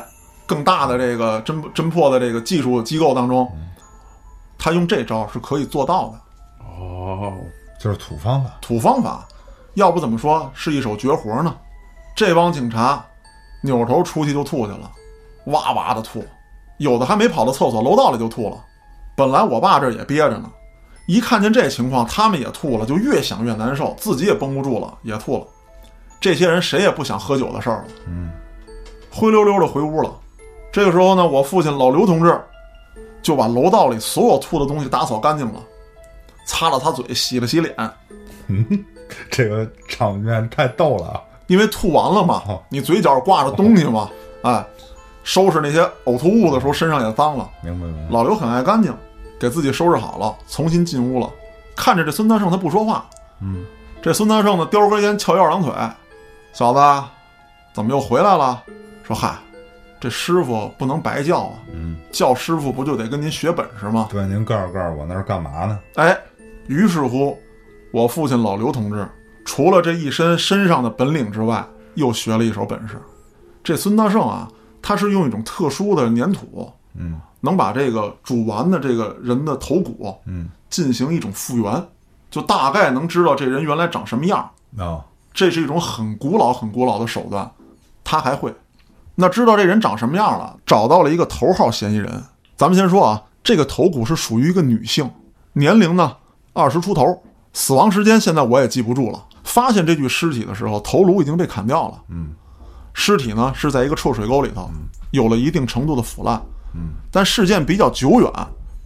[0.45, 3.51] 更大的这个侦侦破的这个技术机构当中，
[4.57, 6.65] 他用这招是可以做到的。
[6.65, 7.33] 哦，
[7.79, 8.51] 就是土方法。
[8.61, 9.27] 土方法，
[9.75, 11.55] 要不怎么说是一手绝活呢？
[12.15, 13.03] 这帮警察
[13.61, 14.91] 扭头出去就吐去了。
[15.45, 16.23] 哇哇的吐，
[16.77, 18.57] 有的还没跑到厕所楼道里就吐了。
[19.15, 20.49] 本来我爸这也憋着呢，
[21.07, 25.45] 一看见这情况，他们也吐了，就越想越难受，自己也绷不住了，也吐了。
[26.19, 28.31] 这些人谁也不想喝酒的事儿了，嗯，
[29.11, 30.13] 灰溜溜的回屋了。
[30.73, 32.37] 这个时候呢，我父亲老刘同志
[33.21, 35.61] 就把楼道里所有吐的东西打扫干净了，
[36.45, 37.73] 擦了擦嘴，洗了洗脸。
[38.47, 38.83] 嗯，
[39.29, 41.21] 这个场面太逗了啊！
[41.47, 44.09] 因为吐完了嘛，你嘴角挂着东西嘛，
[44.41, 44.65] 哎。
[45.25, 47.49] 收拾那些呕吐物的时候，身上也脏了。
[47.61, 48.11] 明白明白。
[48.11, 48.93] 老刘很爱干净，
[49.39, 51.31] 给自己收拾好了，重新进屋了。
[51.77, 53.05] 看着这孙大圣，他不说话。
[53.39, 53.63] 嗯，
[54.01, 55.71] 这孙大圣呢，叼根烟，翘一二郎腿。
[56.51, 57.07] 小子，
[57.71, 58.61] 怎么又回来了？
[59.07, 59.33] 说嗨，
[60.03, 61.53] 这师傅不能白叫啊。
[61.73, 64.09] 嗯，叫师傅不就得跟您学本事吗？
[64.11, 65.79] 对，您告诉告诉我那是干嘛呢？
[65.95, 66.19] 哎，
[66.67, 67.39] 于是乎，
[67.89, 69.07] 我父亲老刘同志
[69.45, 73.01] 除了这一身身上的本领之外，又学了一手本事。
[73.63, 74.45] 这孙大圣啊。
[74.81, 81.81] 他是用一种特殊的粘土，嗯，能把这个煮完的这个人的头骨，嗯，进行一种复原，
[82.29, 84.51] 就大概能知道这人原来长什么样。
[84.77, 85.01] 哦，
[85.33, 87.49] 这是一种很古老、很古老的手段，
[88.03, 88.53] 他还会。
[89.15, 92.23] 那知道这人长什么样了，找到了一个头号嫌疑人。
[92.55, 95.09] 咱们先说啊，这个头骨是属于一个女性，
[95.53, 96.17] 年龄呢
[96.53, 97.21] 二十出头，
[97.53, 99.23] 死亡时间现在我也记不住了。
[99.43, 102.01] 发现这具尸体的时候，头颅已经被砍掉了。
[102.09, 102.33] 嗯。
[102.95, 104.69] 尸体呢是在一个臭水沟里头，
[105.09, 106.39] 有了一定程度的腐烂。
[106.75, 108.31] 嗯，但事件比较久远，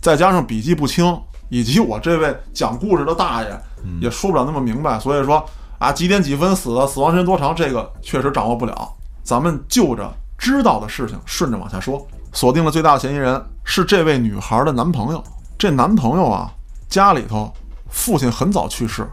[0.02, 1.06] 再加上笔记不清，
[1.50, 3.62] 以及我这位讲故事的大爷
[4.00, 5.46] 也说不了那么明白，所以说
[5.78, 8.94] 啊几点几分死的，死亡时间多长，这个确实掌握不了。
[9.28, 12.08] 咱们就着知道的事情顺着往下说。
[12.32, 15.22] 锁定了最大的嫌疑人是这位女孩的男朋友。
[15.58, 16.50] 这男朋友啊，
[16.88, 17.54] 家里头
[17.90, 19.06] 父亲很早去世，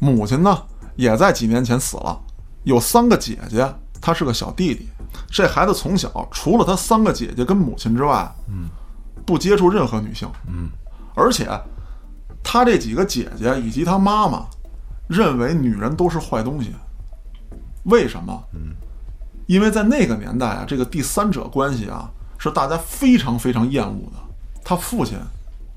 [0.00, 0.60] 母亲呢
[0.96, 2.20] 也在几年前死了，
[2.64, 3.72] 有三个姐姐。
[4.00, 4.88] 他是个小弟弟，
[5.30, 8.68] 这孩子从小除了他三个姐姐跟母亲之外，嗯，
[9.24, 10.68] 不接触任何女性，嗯，
[11.14, 11.48] 而且
[12.42, 14.44] 他这几个姐姐以及他妈妈
[15.06, 16.74] 认为女人都是坏东西。
[17.84, 18.42] 为什么？
[18.54, 18.74] 嗯，
[19.52, 24.18] 因为在那个年代啊，这个第三者关系啊是大家非常非常厌恶的。
[24.64, 25.18] 他父亲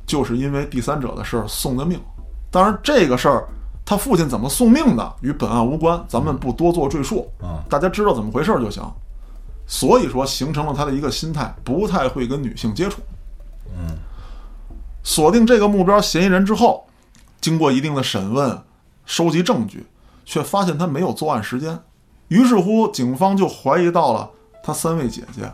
[0.08, 2.00] 就是因为第三者的事儿送的命。
[2.50, 3.46] 当然，这个事儿
[3.84, 7.30] 他父亲怎么送命的与本案无关，咱们不多做赘述。
[7.42, 8.82] 啊大家知道怎么回事儿就行。
[9.68, 13.02] 所以说，形成了他的一个心态，不太会跟女性接触。
[13.78, 13.98] 嗯，
[15.04, 16.88] 锁定这个目标嫌疑人之后，
[17.42, 18.58] 经过一定的审问、
[19.06, 19.86] 收集证据，
[20.24, 21.78] 却发现他没有作案时间。
[22.28, 24.30] 于是乎，警方就怀疑到了
[24.64, 25.52] 他三位姐姐。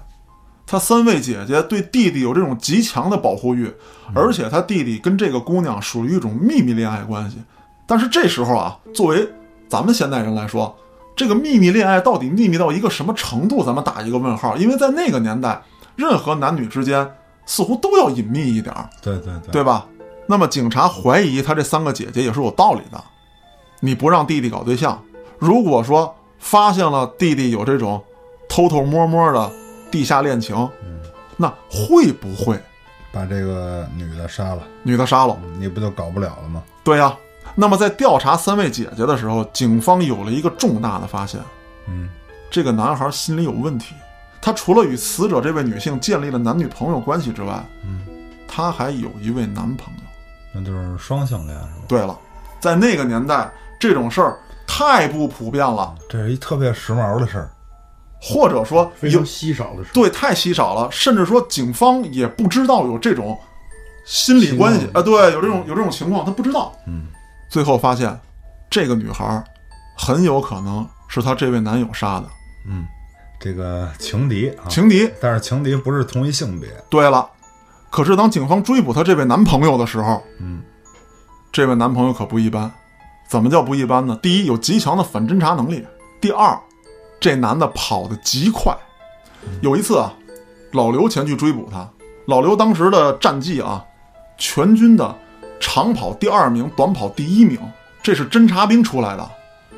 [0.66, 3.70] 他三位姐姐对弟弟有这种极强的保护欲，
[4.16, 7.38] 而且他弟弟跟这个姑娘属于一种秘密恋爱关系。
[7.86, 9.28] 但是这时候啊，作为
[9.68, 10.74] 咱们现代人来说，
[11.14, 14.56] 这个秘密恋爱到底秘密到一个什么程度，咱们打一个问号。
[14.56, 15.62] 因为在那个年代，
[15.98, 17.06] 任何男女之间
[17.46, 19.86] 似乎都要隐秘一点儿，对对对，对吧？
[20.26, 23.04] 那么警察怀疑他这三个姐姐也是有道理的。
[23.82, 25.04] 你不让弟弟搞对象，
[25.38, 28.04] 如果说发现了弟弟有这种
[28.50, 29.50] 偷偷摸摸的
[29.90, 30.70] 地下恋情，
[31.38, 32.60] 那会不会
[33.14, 35.40] 把这个女的杀了，女的杀了？
[35.58, 36.62] 你不就搞不了了吗？
[36.84, 37.16] 对呀、
[37.56, 41.40] 那么在调查三位姐姐的时候，警方有了一个重大的发现：
[41.88, 42.10] 嗯，
[42.50, 43.96] 这个男孩心里有问题。
[44.42, 48.02] 他除了与死者这位女性建立了男女朋友关系之外，嗯，
[48.48, 50.02] 他还有一位男朋友。
[50.52, 51.86] 那就是双性恋是吧？
[51.88, 52.18] 对了，
[52.60, 53.50] 在那个年代，
[53.80, 54.40] 这种事儿
[54.74, 57.52] 太不普遍了，这是一特别时髦的事儿。
[58.22, 59.90] 或者说有非常稀少的事。
[59.94, 63.38] 对太稀少了，甚至说警方也不知道有这种
[64.06, 66.74] 心理关系啊，对，有这种有这种情况，他不知道。
[66.88, 67.08] 嗯，
[67.50, 68.18] 最后发现，
[68.70, 69.44] 这个女孩
[69.98, 72.28] 很有可能是她这位男友杀的
[72.70, 72.86] 嗯，
[73.42, 75.12] 这个情敌啊，情敌。
[75.20, 76.70] 但是情敌不是同一性别。
[76.90, 77.30] 对了，
[77.90, 80.62] 可是当警方追捕她这位男朋友的时候，嗯，
[81.52, 82.72] 这位男朋友可不一般。
[83.32, 84.20] 怎么叫不一般呢？
[84.22, 85.80] 第一，有极强的反侦查能力；
[86.20, 86.60] 第二，
[87.18, 88.76] 这男的跑得极快。
[89.62, 90.14] 有一次啊，
[90.74, 91.90] 老刘前去追捕他，
[92.26, 93.86] 老刘当时的战绩啊，
[94.38, 95.16] 全军的
[95.62, 97.58] 长跑第二名，短跑第一名，
[98.04, 99.26] 这是侦察兵出来的，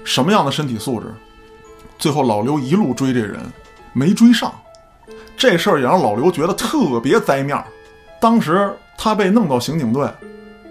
[0.03, 1.13] 什么样的身体素质？
[1.99, 3.39] 最后老刘一路追这人，
[3.93, 4.51] 没追上，
[5.37, 7.63] 这事儿也让老刘觉得特别栽面儿。
[8.19, 10.09] 当时他被弄到刑警队，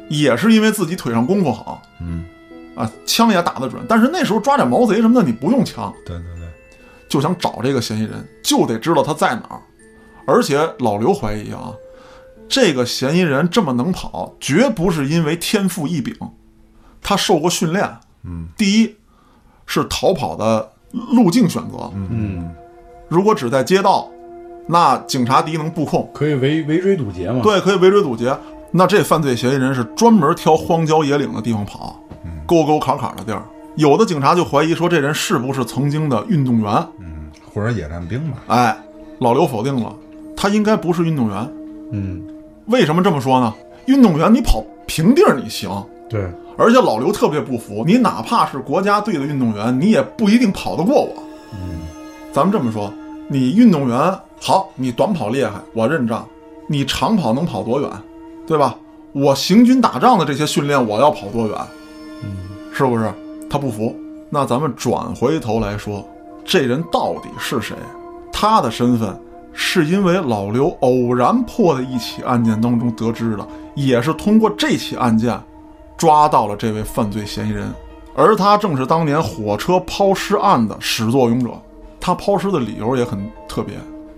[0.09, 2.25] 也是因为自己腿上功夫好，嗯，
[2.75, 3.85] 啊，枪也打得准。
[3.89, 6.49] 但是那时候抓点毛贼什么的，你不用枪，对对对，
[7.09, 9.61] 就想找这个嫌疑人，就得知道他在哪儿。
[10.25, 11.73] 而且老刘怀疑啊，
[12.49, 16.15] 这个嫌疑人这么能跑，绝不是因为天赋异禀，
[17.03, 17.89] 他受过训练。
[18.25, 18.95] 嗯，第一
[19.67, 22.55] 是逃跑的路径选择，嗯，
[23.09, 24.09] 如果只在街道，
[24.69, 28.33] 那警察第一能布控，可以围围追堵截嘛？，对，可以围追堵截。
[28.71, 32.01] 那这犯罪嫌疑人是专门挑荒郊野岭的地方跑，
[32.47, 33.43] 沟沟坎坎的地儿。
[33.77, 36.73] 有的警察就怀疑说，这人是不是曾经的运动员？
[36.99, 38.39] 嗯，或者野战兵吧。
[38.49, 38.77] 哎，
[39.19, 39.95] 老刘否定了，
[40.37, 41.53] 他应该不是运动员。
[41.91, 42.23] 嗯，
[42.67, 43.55] 为什么这么说呢？
[43.87, 45.71] 运动员你跑平地儿你行，
[46.09, 46.25] 对，
[46.57, 51.15] 而且老刘特别不服，你哪怕是国家队的运动员，你也不一定跑得过我。
[51.53, 51.81] 嗯，
[52.31, 52.93] 咱们这么说，
[53.27, 56.27] 你运动员好，你短跑厉害，我认账。
[56.69, 57.91] 你长跑能跑多远，
[58.47, 58.77] 对吧？
[59.13, 61.59] 我行军打仗的这些训练，我要跑多远？
[62.23, 62.37] 嗯，
[62.73, 63.13] 是不是？
[63.51, 63.95] 他不服。
[64.31, 66.09] 那咱们转回头来说，
[66.45, 67.77] 这人到底是谁？
[68.33, 69.15] 他的身份
[69.53, 75.39] 是因为老刘偶然破的一起案件当中得知的，也是通过这起案件
[75.99, 77.71] 抓到了这位犯罪嫌疑人，
[78.15, 81.51] 而他正是当年火车抛尸案的始作俑者。
[82.01, 83.77] 他抛尸的理由也很特别，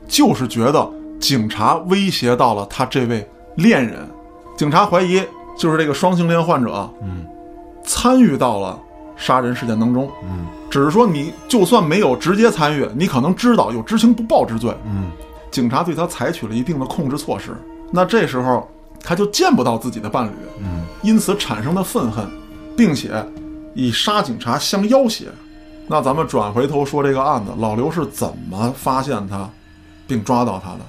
[0.08, 0.88] 就是觉得
[1.20, 4.08] 警察威胁到了他这位恋人，
[4.56, 5.20] 警察怀疑
[5.58, 7.26] 就是这个双性恋患者，嗯，
[7.84, 8.78] 参与到了
[9.16, 15.10] 杀人事件当中，嗯，只是说你就算没有直接参与，你可能知道有知情不报之罪，嗯，
[15.50, 17.56] 警察对他采取了一定的控制措施，
[17.90, 18.68] 那这时候
[19.00, 22.26] 他就见不到自己的伴侣，嗯，因此产生的愤恨，
[22.76, 23.24] 并且
[23.74, 25.26] 以杀警察相要挟。
[25.86, 29.48] 那咱们转回头说这个案子，老刘是怎么发现他，
[30.06, 30.80] 并抓到他的？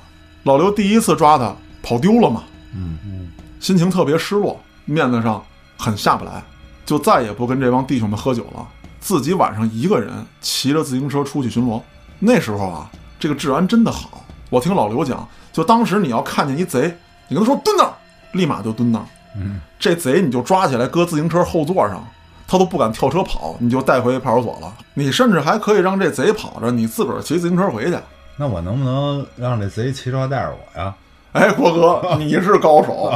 [0.43, 1.53] 老刘第一次抓他
[1.83, 3.27] 跑丢了嘛，嗯嗯，
[3.59, 5.43] 心情特别失落，面子上
[5.77, 6.41] 很下不来，
[6.85, 8.67] 就再也不跟这帮弟兄们喝酒了，
[8.99, 11.81] 自己晚上一个人骑着自行车出去巡逻。
[12.19, 14.23] 那时候啊，这个治安真的好。
[14.49, 16.95] 我听老刘讲，就当时你要看见一贼，
[17.27, 17.93] 你跟他说蹲那儿，
[18.33, 19.05] 立马就蹲那儿。
[19.35, 22.05] 嗯，这贼你就抓起来搁自行车后座上，
[22.47, 24.71] 他都不敢跳车跑，你就带回派出所了。
[24.93, 27.97] 你甚至还可以让这贼跑着，你自个儿骑自行车回去。
[28.37, 30.95] 那我能不能让这贼骑车带着我呀？
[31.33, 33.11] 哎，郭哥， 你是高手，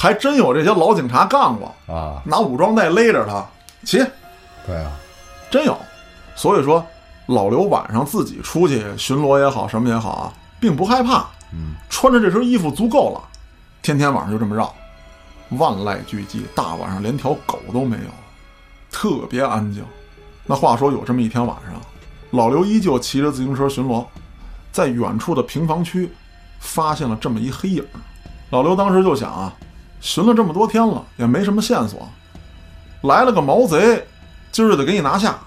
[0.00, 3.44] 还真有这些老警察干过，啊，拿武装带勒着他
[3.84, 3.98] 骑，
[4.64, 4.92] 对啊，
[5.50, 5.76] 真有。
[6.36, 6.86] 所以说，
[7.26, 11.26] 老刘晚上自己出去巡逻也好，什么也好啊，并不害怕。
[11.52, 13.20] 嗯，穿着这身衣服足够了，
[13.82, 14.72] 天天晚上就这么绕，
[15.48, 18.10] 万籁俱寂，大晚上连条狗都没有，
[18.92, 19.84] 特别安静。
[20.46, 21.74] 那话说有这么一天晚上，
[22.30, 24.06] 老刘依旧骑着自行车巡逻，
[24.70, 26.08] 在远处的平房区
[26.60, 27.84] 发现了这么一黑影。
[28.50, 29.52] 老刘当时就想啊，
[30.00, 32.08] 巡了这么多天了，也没什么线索，
[33.02, 34.06] 来了个毛贼，
[34.52, 35.38] 今儿就得给你拿下，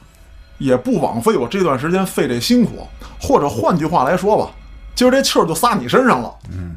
[0.57, 2.87] 也不枉费我这段时间费这辛苦。
[3.21, 4.51] 或者换句话来说吧，
[4.95, 6.33] 今儿这气儿就撒你身上了。
[6.51, 6.75] 嗯，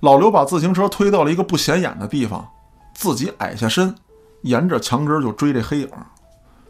[0.00, 2.46] 老刘把自行车推到了一个不显眼的地方，
[2.94, 3.94] 自己矮下身，
[4.42, 5.90] 沿着墙根儿就追这黑影。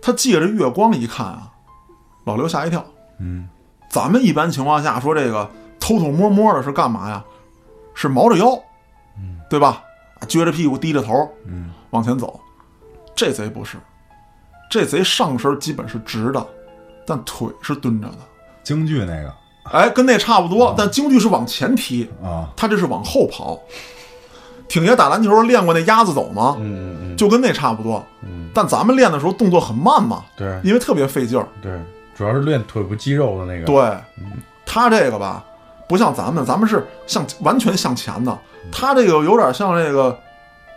[0.00, 1.52] 他借着月光一看啊，
[2.24, 2.84] 老刘吓一跳。
[3.20, 3.48] 嗯，
[3.90, 7.22] 咱们一般情况下说这个偷偷摸摸的是干嘛呀？
[7.94, 8.58] 是毛着腰，
[9.48, 9.82] 对吧？
[10.22, 12.40] 撅着屁股低着头，嗯，往前走。
[13.14, 13.76] 这贼不是，
[14.70, 16.46] 这贼上身基本是直的，
[17.06, 18.18] 但腿是蹲着的。
[18.62, 19.32] 京剧那个
[19.72, 23.60] 哎，跟那差不多，但京剧是往前踢，啊，他这是往后跑。
[24.68, 26.56] 挺爷打篮球练过那鸭子走吗？
[26.58, 28.04] 嗯嗯嗯，就跟那差不多。
[28.22, 31.46] 嗯，但咱们练的时候动作很慢嘛，对因为特别费劲儿。
[31.62, 31.72] 对，
[32.16, 33.96] 主要是练腿部肌肉的那个，对，
[34.66, 35.44] 他这个吧，
[35.88, 38.36] 不像咱们，咱们是向完全向前的，
[38.72, 40.18] 他这个有点像这个，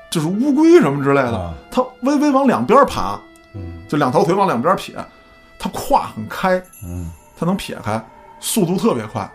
[0.09, 3.19] 就是乌龟什么之类的啊，他微微往两边爬，
[3.53, 3.79] 嗯。
[3.87, 4.95] 就两条腿往两边撇，
[5.57, 7.99] 他胯很开，嗯，他能撇开，
[8.39, 9.27] 速度特别快，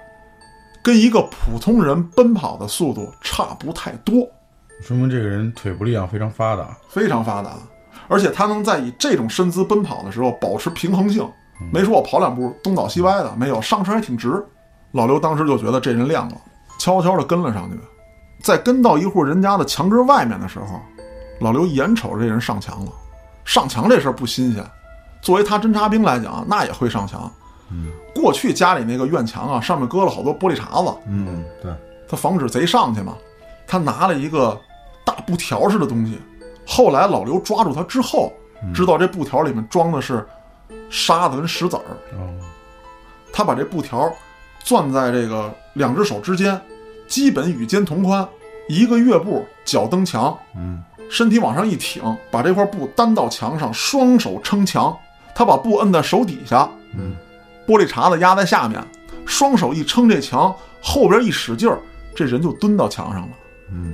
[0.81, 4.25] 跟一个普通人奔跑的速度差不太多，
[4.81, 6.69] 说明这个人腿部力量非常发达。
[6.89, 7.57] 非常发达，
[8.07, 11.29] 而且他能在以这种身姿奔跑的时候保持平衡性，
[11.73, 14.41] 没说我跑两步东倒西歪的，没有，上身还挺直。
[14.93, 16.37] 老刘当时就觉得这人亮了，
[16.79, 17.77] 悄悄地跟了上去，
[18.45, 20.79] 在跟到一户人家的墙根外面的时候，
[21.41, 22.93] 老刘眼瞅着这人上墙了。
[23.43, 24.63] 上墙这事儿不新鲜，
[25.23, 27.33] 作为他侦察兵来讲，那也会上墙。
[28.15, 31.73] 过去家里那个院墙啊，上面搁了好多玻璃碴子，嗯，对，
[32.07, 33.17] 他防止贼上去嘛。
[33.67, 34.61] 他拿了一个
[35.07, 36.21] 大布条似的东西，
[36.67, 38.31] 后来老刘抓住他之后，
[38.75, 40.23] 知道这布条里面装的是
[40.91, 41.97] 沙子跟石子儿。
[42.19, 42.29] 哦，
[43.33, 44.13] 他把这布条
[44.63, 46.61] 攥在这个两只手之间，
[47.07, 48.27] 基本与肩同宽，
[48.69, 54.97] 一个跃步，脚蹬墙，嗯，身体往上一挺，把这块布担到墙上，双手撑墙。
[55.35, 57.17] 他把布摁在手底下，嗯，
[57.67, 58.81] 玻璃碴子压在下面，
[59.27, 61.79] 双手一撑这墙，后边一使劲儿，
[62.15, 63.29] 这人就蹲到墙上了。
[63.73, 63.93] 嗯，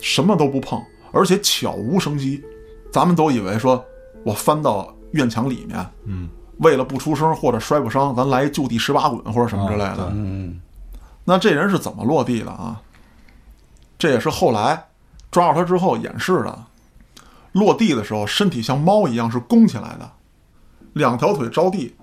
[0.00, 2.42] 什么都不碰，而且悄无声息。
[2.90, 3.84] 咱们都以为说，
[4.24, 6.28] 我翻到院墙里面，嗯，
[6.58, 10.10] 为了不出声或者摔不伤，咱来一就地十八滚或者什么之类的。
[10.12, 10.60] 嗯
[11.30, 12.82] 那这人是怎么落地的啊？
[13.96, 14.86] 这也是后来
[15.30, 16.66] 抓住他之后演示的。
[17.52, 20.10] 落地的时候，身体像猫一样是弓起来的，
[20.94, 21.94] 两条腿着地。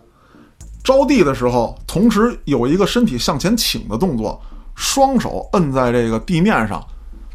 [0.81, 4.41] 着地的时候，同时有一个身体向前倾的动作，
[4.77, 6.81] 双手摁在这个地面上，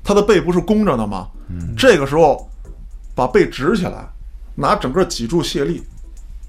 [0.03, 1.29] 他的背不是弓着的吗？
[1.77, 2.49] 这个时候
[3.15, 4.09] 把背直起来，
[4.55, 5.83] 拿整个脊柱卸力，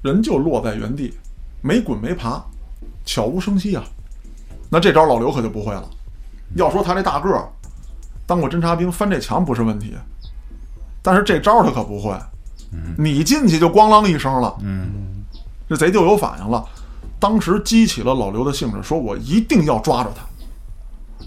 [0.03, 1.13] 人就落在原地，
[1.61, 2.41] 没滚没爬，
[3.03, 3.83] 悄无声息啊。
[4.73, 5.87] 那这招老刘可就不会了。
[6.55, 7.47] 要说他这大个儿，
[8.25, 9.93] 当过侦察兵，翻这墙不是问题，
[10.99, 12.11] 但是这招他可不会。
[12.97, 15.23] 你进去就咣啷一声了，嗯，
[15.69, 16.65] 这贼就有反应了。
[17.19, 20.23] 当时激起了老刘的兴致，说我一定要抓着他。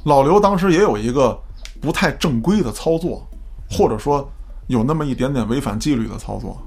[0.03, 1.39] 老刘当时也有一个
[1.81, 3.25] 不太正规的操作，
[3.71, 4.29] 或者说
[4.67, 6.61] 有那么一点点违反纪律的操作，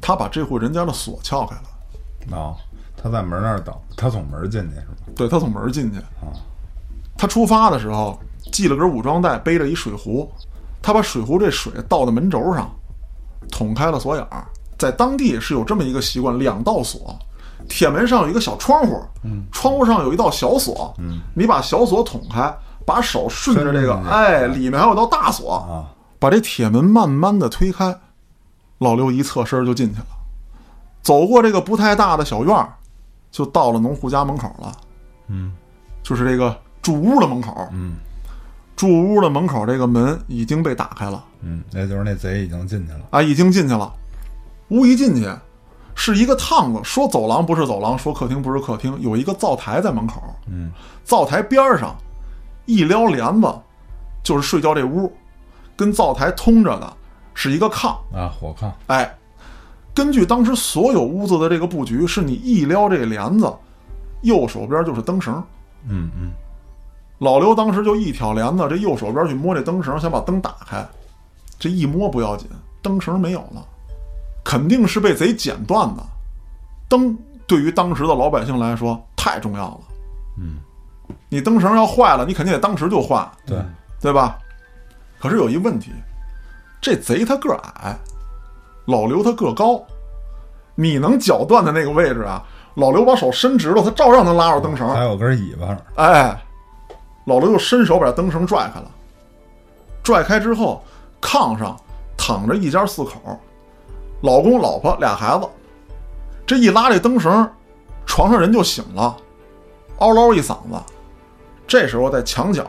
[0.00, 2.34] 他把这户人家的锁撬开了。
[2.38, 2.56] 啊，
[3.02, 5.12] 他在门那儿等，他从门进去是吧？
[5.14, 6.34] 对他从门进去啊。
[7.16, 8.18] 他出发的时候
[8.52, 10.30] 系了根武装带，背着一水壶，
[10.82, 12.70] 他把水壶这水倒在门轴上，
[13.50, 14.44] 捅开了锁眼儿。
[14.78, 17.18] 在当地是有这么一个习惯，两道锁，
[17.68, 25.90] 铁门上有一个小窗户，嗯，窗户上有一道小锁，嗯，你把小锁捅开，把手顺着这个哎，里面还有道大锁，啊，
[26.20, 27.98] 把这铁门慢慢的推开，
[28.78, 30.06] 老刘一侧身就进去了，
[31.02, 32.74] 走过这个不太大的小院儿，
[33.30, 34.72] 就到了农户家门口了。
[35.28, 35.52] 嗯，
[36.02, 37.68] 就是这个住屋的门口。
[37.72, 37.96] 嗯，
[38.76, 43.00] 住屋的门口这个门已经被打开了嗯，那就是那贼已经进去了。
[43.10, 43.92] 啊，已经进去了。
[44.68, 45.28] 屋一进去
[45.94, 50.22] 是一个趟子，说走廊不是走廊，说客厅不是客厅，有一个灶台在门口。
[50.46, 50.70] 嗯，
[51.04, 51.96] 灶台边上
[52.66, 53.52] 一撩帘子，
[54.22, 55.12] 就是睡觉这屋，
[55.76, 56.96] 跟灶台通着的
[57.34, 57.88] 是一个炕。
[58.14, 58.70] 啊，火炕。
[58.86, 59.17] 哎，
[59.98, 63.52] 根据当时所有屋子的这个布局，是你一撩这帘子，
[64.22, 65.42] 右手边就是灯绳，
[65.88, 66.30] 嗯嗯，
[67.18, 70.86] 老刘当时就一挑帘子，这右手边去摸这灯绳，想把灯打开。
[71.58, 72.48] 这一摸不要紧，
[72.80, 73.66] 灯绳没有了，
[74.44, 76.02] 肯定是被贼剪断的。
[76.88, 77.18] 灯
[77.48, 79.80] 对于当时的老百姓来说太重要了。
[80.38, 80.58] 嗯，
[81.28, 83.60] 你灯绳要坏了，你肯定得当时就换，对，
[84.00, 84.38] 对吧？
[85.18, 85.90] 可是有一问题，
[86.80, 87.98] 这贼他个儿矮，
[88.88, 89.82] 老刘他个高，
[90.74, 92.42] 你能绞断的那个位置啊，
[92.76, 94.88] 老刘把手伸直了，他照样能拉着灯绳。
[94.88, 96.42] 还有根尾巴，哎，
[97.26, 98.90] 老刘就伸手把灯绳拽开了。
[100.02, 100.82] 拽开之后，
[101.20, 101.76] 炕上
[102.16, 103.38] 躺着一家四口，
[104.22, 105.46] 老公、老婆俩孩子。
[106.46, 107.46] 这一拉这灯绳，
[108.06, 109.14] 床上人就醒了，
[109.98, 110.80] 嗷唠一嗓子。
[111.66, 112.64] 这时候在墙角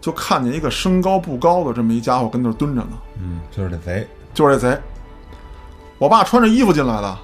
[0.00, 4.76] 就看见一个身高不高的这么一家伙跟那儿蹲着呢，嗯，就是这贼，就是这贼。
[5.98, 7.18] 我爸穿着衣服进来的，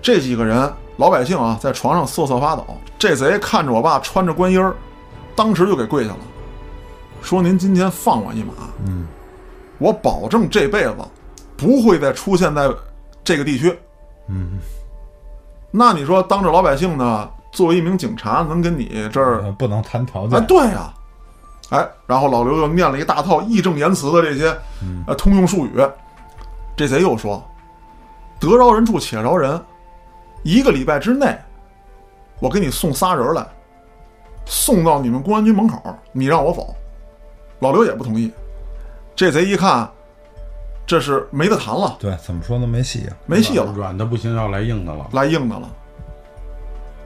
[0.00, 2.66] 这几个人老百姓啊，在床上瑟瑟发抖。
[2.98, 4.74] 这贼看着我爸穿着官衣儿，
[5.34, 6.18] 当时就给跪下了，
[7.20, 8.52] 说：“您今天放我一马，
[8.86, 9.06] 嗯，
[9.78, 10.96] 我保证这辈子
[11.56, 12.70] 不会再出现在
[13.22, 13.78] 这个地区。”
[14.28, 14.58] 嗯，
[15.70, 20.92] 那你说，当着老百姓呢，作为一名警察，能跟你这儿呃不能谈条哎，件，对呀、
[21.68, 24.56] 哎，然后老刘又念了一大套义正言辞的这些
[25.06, 25.72] 呃通用术语。
[26.74, 27.42] 这贼又说
[28.38, 29.60] ：“得饶人处且饶人，
[30.42, 31.38] 一个礼拜之内，
[32.40, 33.46] 我给你送仨人来，
[34.44, 35.80] 送到你们公安局门口，
[36.12, 36.74] 你让我走。”
[37.60, 38.30] 老刘也不同意。
[39.14, 39.90] 这贼一看，
[40.86, 43.72] 这是没得谈了，对，怎么说都没戏啊，没戏了。
[43.72, 45.08] 软的不行，要来硬的了。
[45.12, 45.68] 来硬的了。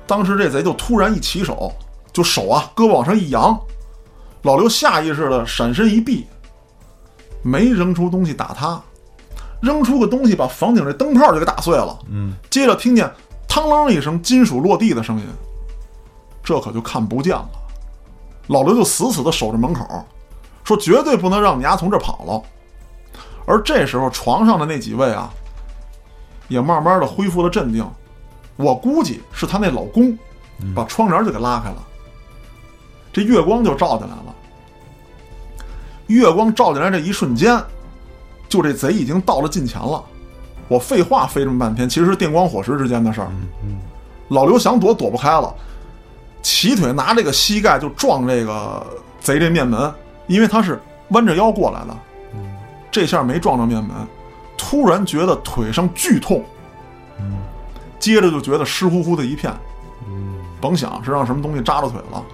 [0.09, 1.73] 当时这贼就突然一起手，
[2.13, 3.57] 就手啊，胳膊往上一扬，
[4.43, 6.27] 老刘下意识的闪身一避，
[7.43, 8.83] 没扔出东西打他，
[9.61, 11.99] 扔出个东西把房顶这灯泡就给打碎了。
[12.11, 13.07] 嗯，接着听见
[13.49, 15.27] 嘡啷一声金属落地的声音，
[16.43, 17.49] 这可就看不见了。
[18.49, 20.05] 老刘就死死的守着门口，
[20.65, 22.43] 说绝对不能让你丫从这跑了。
[23.47, 25.31] 而这时候床上的那几位啊，
[26.49, 27.89] 也慢慢的恢复了镇定。
[28.57, 30.17] 我估计是她那老公
[30.75, 31.77] 把窗帘就给拉开了，
[33.13, 34.35] 这月光就照进来了。
[36.07, 37.57] 月光照进来这一瞬间，
[38.51, 40.05] 就这贼已经到了近前了。
[40.69, 43.33] 我废话费这么半天，其实是电光火石之间的事儿。
[44.29, 45.53] 老刘想躲躲不开了，
[46.43, 48.87] 起腿拿这个膝盖就撞这个
[49.21, 49.93] 贼这面门，
[50.27, 51.97] 因为他是弯着腰过来的。
[52.91, 53.91] 这下没撞着面门，
[54.59, 56.45] 突然觉得腿上剧痛，
[57.99, 59.53] 接着就觉得湿乎乎的一片，
[60.61, 62.25] 甭想是让什么东西扎着腿了。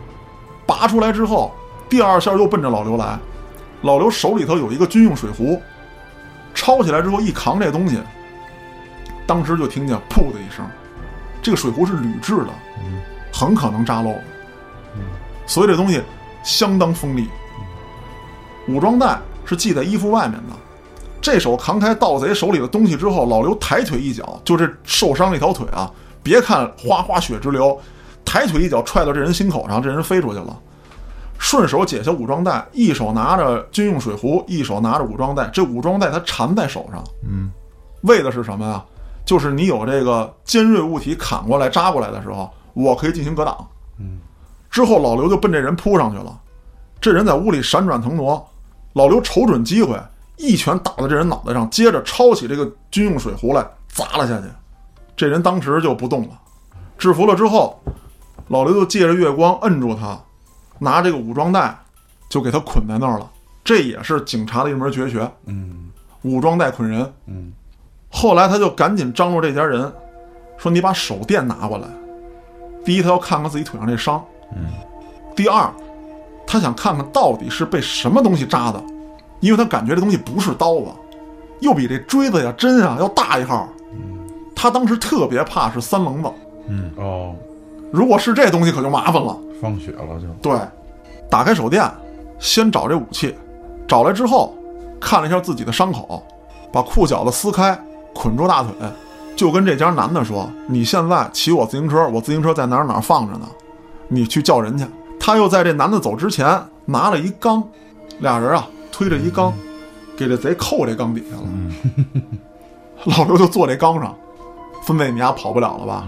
[0.66, 1.52] 拔出来之后，
[1.88, 3.18] 第二下又奔着老刘来，
[3.82, 5.60] 老刘手里头有一个军用水壶，
[6.56, 8.00] 抄起来之后一扛这东西，
[9.26, 10.66] 当时就听见“噗”的一声，
[11.42, 12.48] 这个水壶是铝制的，
[13.32, 14.22] 很可能扎漏了，
[15.46, 16.02] 所以这东西
[16.42, 17.28] 相当锋利。
[18.68, 20.56] 武装带是系在衣服外面的，
[21.20, 25.88] 这手扛开盗贼手里的东西之后，老刘抬腿一脚，就这受伤那条腿啊，
[26.22, 27.78] 别看哗哗血直流，
[28.24, 30.58] 抬腿一脚踹到这人心口上，这人飞出去了。
[31.38, 35.48] 顺手解下武装带，一手拿着军用水壶，一手拿着武装带。
[35.52, 37.50] 这武装带它缠在手上，嗯，
[38.02, 38.84] 为的是什么呀？
[39.24, 43.68] 就是你有这个尖锐物体砍过来、扎过来的时候，我可以进行格挡。
[43.98, 44.20] 嗯，
[44.70, 46.38] 之后老刘就奔这人扑上去了，
[47.00, 48.48] 这人在屋里闪转腾挪，
[48.92, 50.00] 老刘瞅准机会，
[50.36, 54.46] 一拳打在这人脑袋上，接着抄起这个军用水壶来砸了下去。
[55.16, 56.38] 这人当时就不动了，
[56.96, 57.80] 制服了之后，
[58.48, 60.16] 老刘就借着月光摁住他，
[60.78, 61.76] 拿这个武装带
[62.28, 63.30] 就给他捆在那儿了。
[63.64, 65.90] 这也是警察的一门绝学，嗯
[66.22, 67.12] 武装带捆人。
[67.26, 67.52] 嗯
[68.08, 69.92] 后来他就赶紧张罗这家人，
[70.56, 71.86] 说你把手电拿过来。
[72.84, 74.20] 第一，他要看看自己腿上这伤；
[74.54, 74.66] 嗯，
[75.34, 75.68] 第二，
[76.46, 78.82] 他想看看到底是被什么东西扎的，
[79.40, 80.86] 因为他感觉这东西不是刀子，
[81.60, 83.68] 又比这锥子呀、针啊要大一号。
[84.54, 86.28] 他当时特别怕是三棱子，
[86.96, 87.34] 哦，
[87.90, 89.36] 如果是这东西可就麻烦了。
[89.60, 90.26] 放血了就。
[90.42, 90.58] 对，
[91.30, 91.90] 打开手电，
[92.38, 93.34] 先找这武器，
[93.88, 94.54] 找来之后
[95.00, 96.22] 看了一下自己的伤口，
[96.72, 97.78] 把裤脚子撕开，
[98.14, 98.70] 捆住大腿，
[99.34, 103.48] 就跟这家男的说：“你现在骑我自行车，我自行车在哪儿哪儿放着呢，
[104.08, 104.84] 你去叫人去。”
[105.18, 107.62] 他又在这男的走之前拿了一缸，
[108.20, 109.52] 俩人啊推着一缸，
[110.16, 111.42] 给这贼扣这缸底下了。
[113.04, 114.14] 老刘就坐这缸上，
[114.82, 116.06] 分贝你丫跑不了了吧？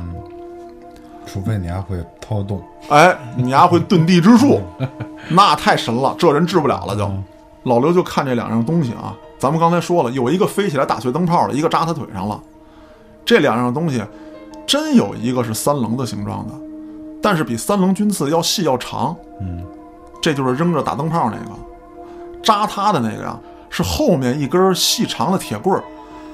[1.30, 4.60] 除非你还会掏洞，哎，你丫会遁地之术，
[5.28, 7.08] 那太神了，这人治不了了就。
[7.64, 12.40] 老刘就看这两样东西啊，咱们刚才说了，有一个飞起来打碎灯泡的，一个扎他腿上了。
[13.26, 14.02] 这两样东西，
[14.66, 16.54] 真有一个是三棱的形状的，
[17.22, 19.14] 但是比三棱军刺要细要长。
[19.40, 19.62] 嗯，
[20.22, 21.52] 这就是扔着打灯泡那个；
[22.42, 25.84] 扎他的那个呀，是后面一根细长的铁棍儿，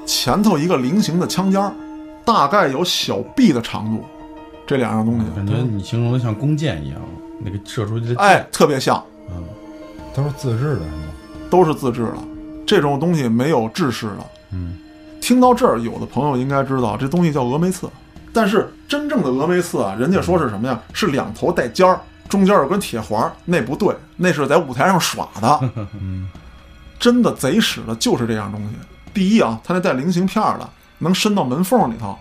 [0.06, 1.72] 前头一个菱形的枪尖儿，
[2.24, 4.04] 大概有小臂的长度。
[4.66, 6.98] 这两样东西，感觉你形容的像弓箭一样，
[7.40, 8.16] 那个射出去的箭。
[8.16, 9.42] 哎，特别像，嗯
[10.14, 10.92] 都是自制的，是吗？
[11.50, 12.18] 都是自制的。
[12.66, 14.26] 这种东西没有制式的。
[14.52, 14.78] 嗯，
[15.20, 17.88] 听到这儿，有的朋友应该知道，这东西叫峨眉刺。
[18.32, 20.80] 但是真正的峨眉刺啊，人家说是什么呀？
[20.92, 25.70] 是两头带尖儿，中间有根铁环儿，那不对，那是在舞台上耍的。
[26.00, 26.28] 嗯
[26.98, 28.76] 真的贼使的就是这样东西。
[29.12, 32.16] 第一啊，它那带菱形片儿的，能伸到门缝里头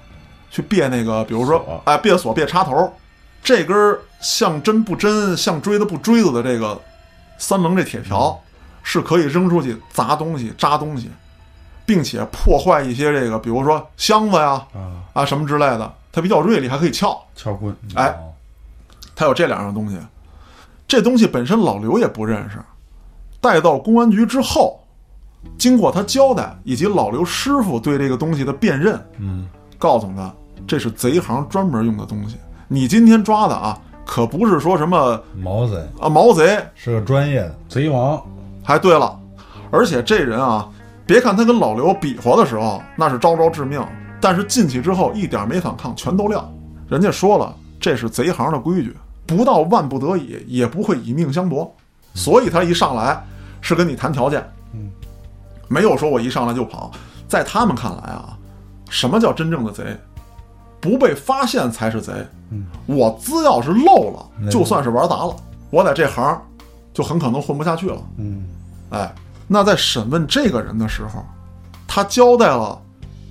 [0.54, 2.93] 去别那个，比如说锁哎，别锁别插头。
[3.41, 6.80] 这根像针不针，像锥子不锥子的这个
[7.39, 8.39] 三棱这铁条，
[8.84, 11.10] 是可以扔出去砸东西、扎东西，
[11.88, 15.91] 并且破坏一些这个，比如说箱子呀啊，啊什么之类的。
[16.12, 17.20] 它比较锐利，还可以撬。
[17.36, 17.76] 撬棍。
[17.95, 18.30] 哎哦，
[19.16, 19.97] 它有这两样东西。
[20.88, 22.60] 这东西本身老刘也不认识，
[23.41, 24.80] 带到公安局之后，
[25.58, 29.47] 经过他交代以及老刘师傅对这个东西的辨认，嗯，
[29.80, 30.32] 告诉他
[30.68, 32.38] 这是贼行专门用的东西。
[32.68, 36.59] 你今天抓的啊，可不是说什么毛贼啊毛贼。
[36.76, 38.22] 是个专业的，贼王，
[38.64, 39.20] 还对了，
[39.70, 40.68] 而且这人啊，
[41.05, 43.86] 别看他跟老刘比划的时候那是招招致命，
[44.20, 46.49] 但是进去之后一点没反抗，全都撂。
[46.89, 48.95] 人家说了，这是贼行的规矩，
[49.26, 51.76] 不到万不得已也不会以命相搏，
[52.14, 53.24] 所以他一上来
[53.61, 54.43] 是跟你谈条件，
[54.74, 54.89] 嗯，
[55.68, 56.91] 没有说我一上来就跑。
[57.28, 58.38] 在他们看来啊，
[58.89, 59.84] 什么叫真正的贼？
[60.84, 62.12] 不被发现才是贼。
[62.52, 65.34] 嗯，我资料是漏了，就算是玩砸了，
[65.70, 66.40] 我在这行
[66.94, 67.98] 就很可能混不下去了。
[68.18, 68.44] 嗯，
[68.90, 69.16] 哎，
[69.48, 71.26] 那在审问这个人的时候，
[71.88, 72.80] 他交代了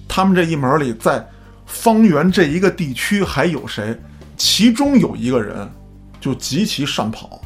[0.08, 1.24] 他们这一门里在
[1.66, 3.96] 方圆这一个地区还有谁，
[4.36, 5.70] 其中有一个人
[6.18, 7.38] 就极其善跑，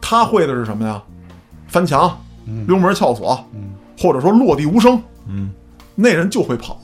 [0.00, 1.00] 他会的是什么呀？
[1.68, 2.18] 翻墙、
[2.66, 3.42] 溜门撬锁，
[3.98, 5.50] 或者说落地无声，嗯
[5.94, 6.78] 那人就会跑。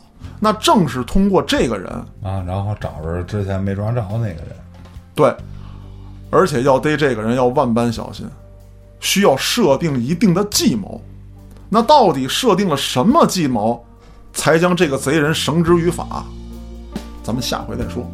[0.45, 1.89] 那正是通过这个人，
[2.21, 4.49] 啊，然后找着之前没抓着那个人，
[5.15, 5.33] 对，
[6.33, 8.27] 而且要逮这个人要万般小心，
[8.99, 11.01] 需要设定一定的计谋。
[11.69, 13.85] 那到底设定了什么计谋，
[14.33, 16.25] 才将这个贼人绳之于法？
[17.23, 18.05] 咱们下回再说。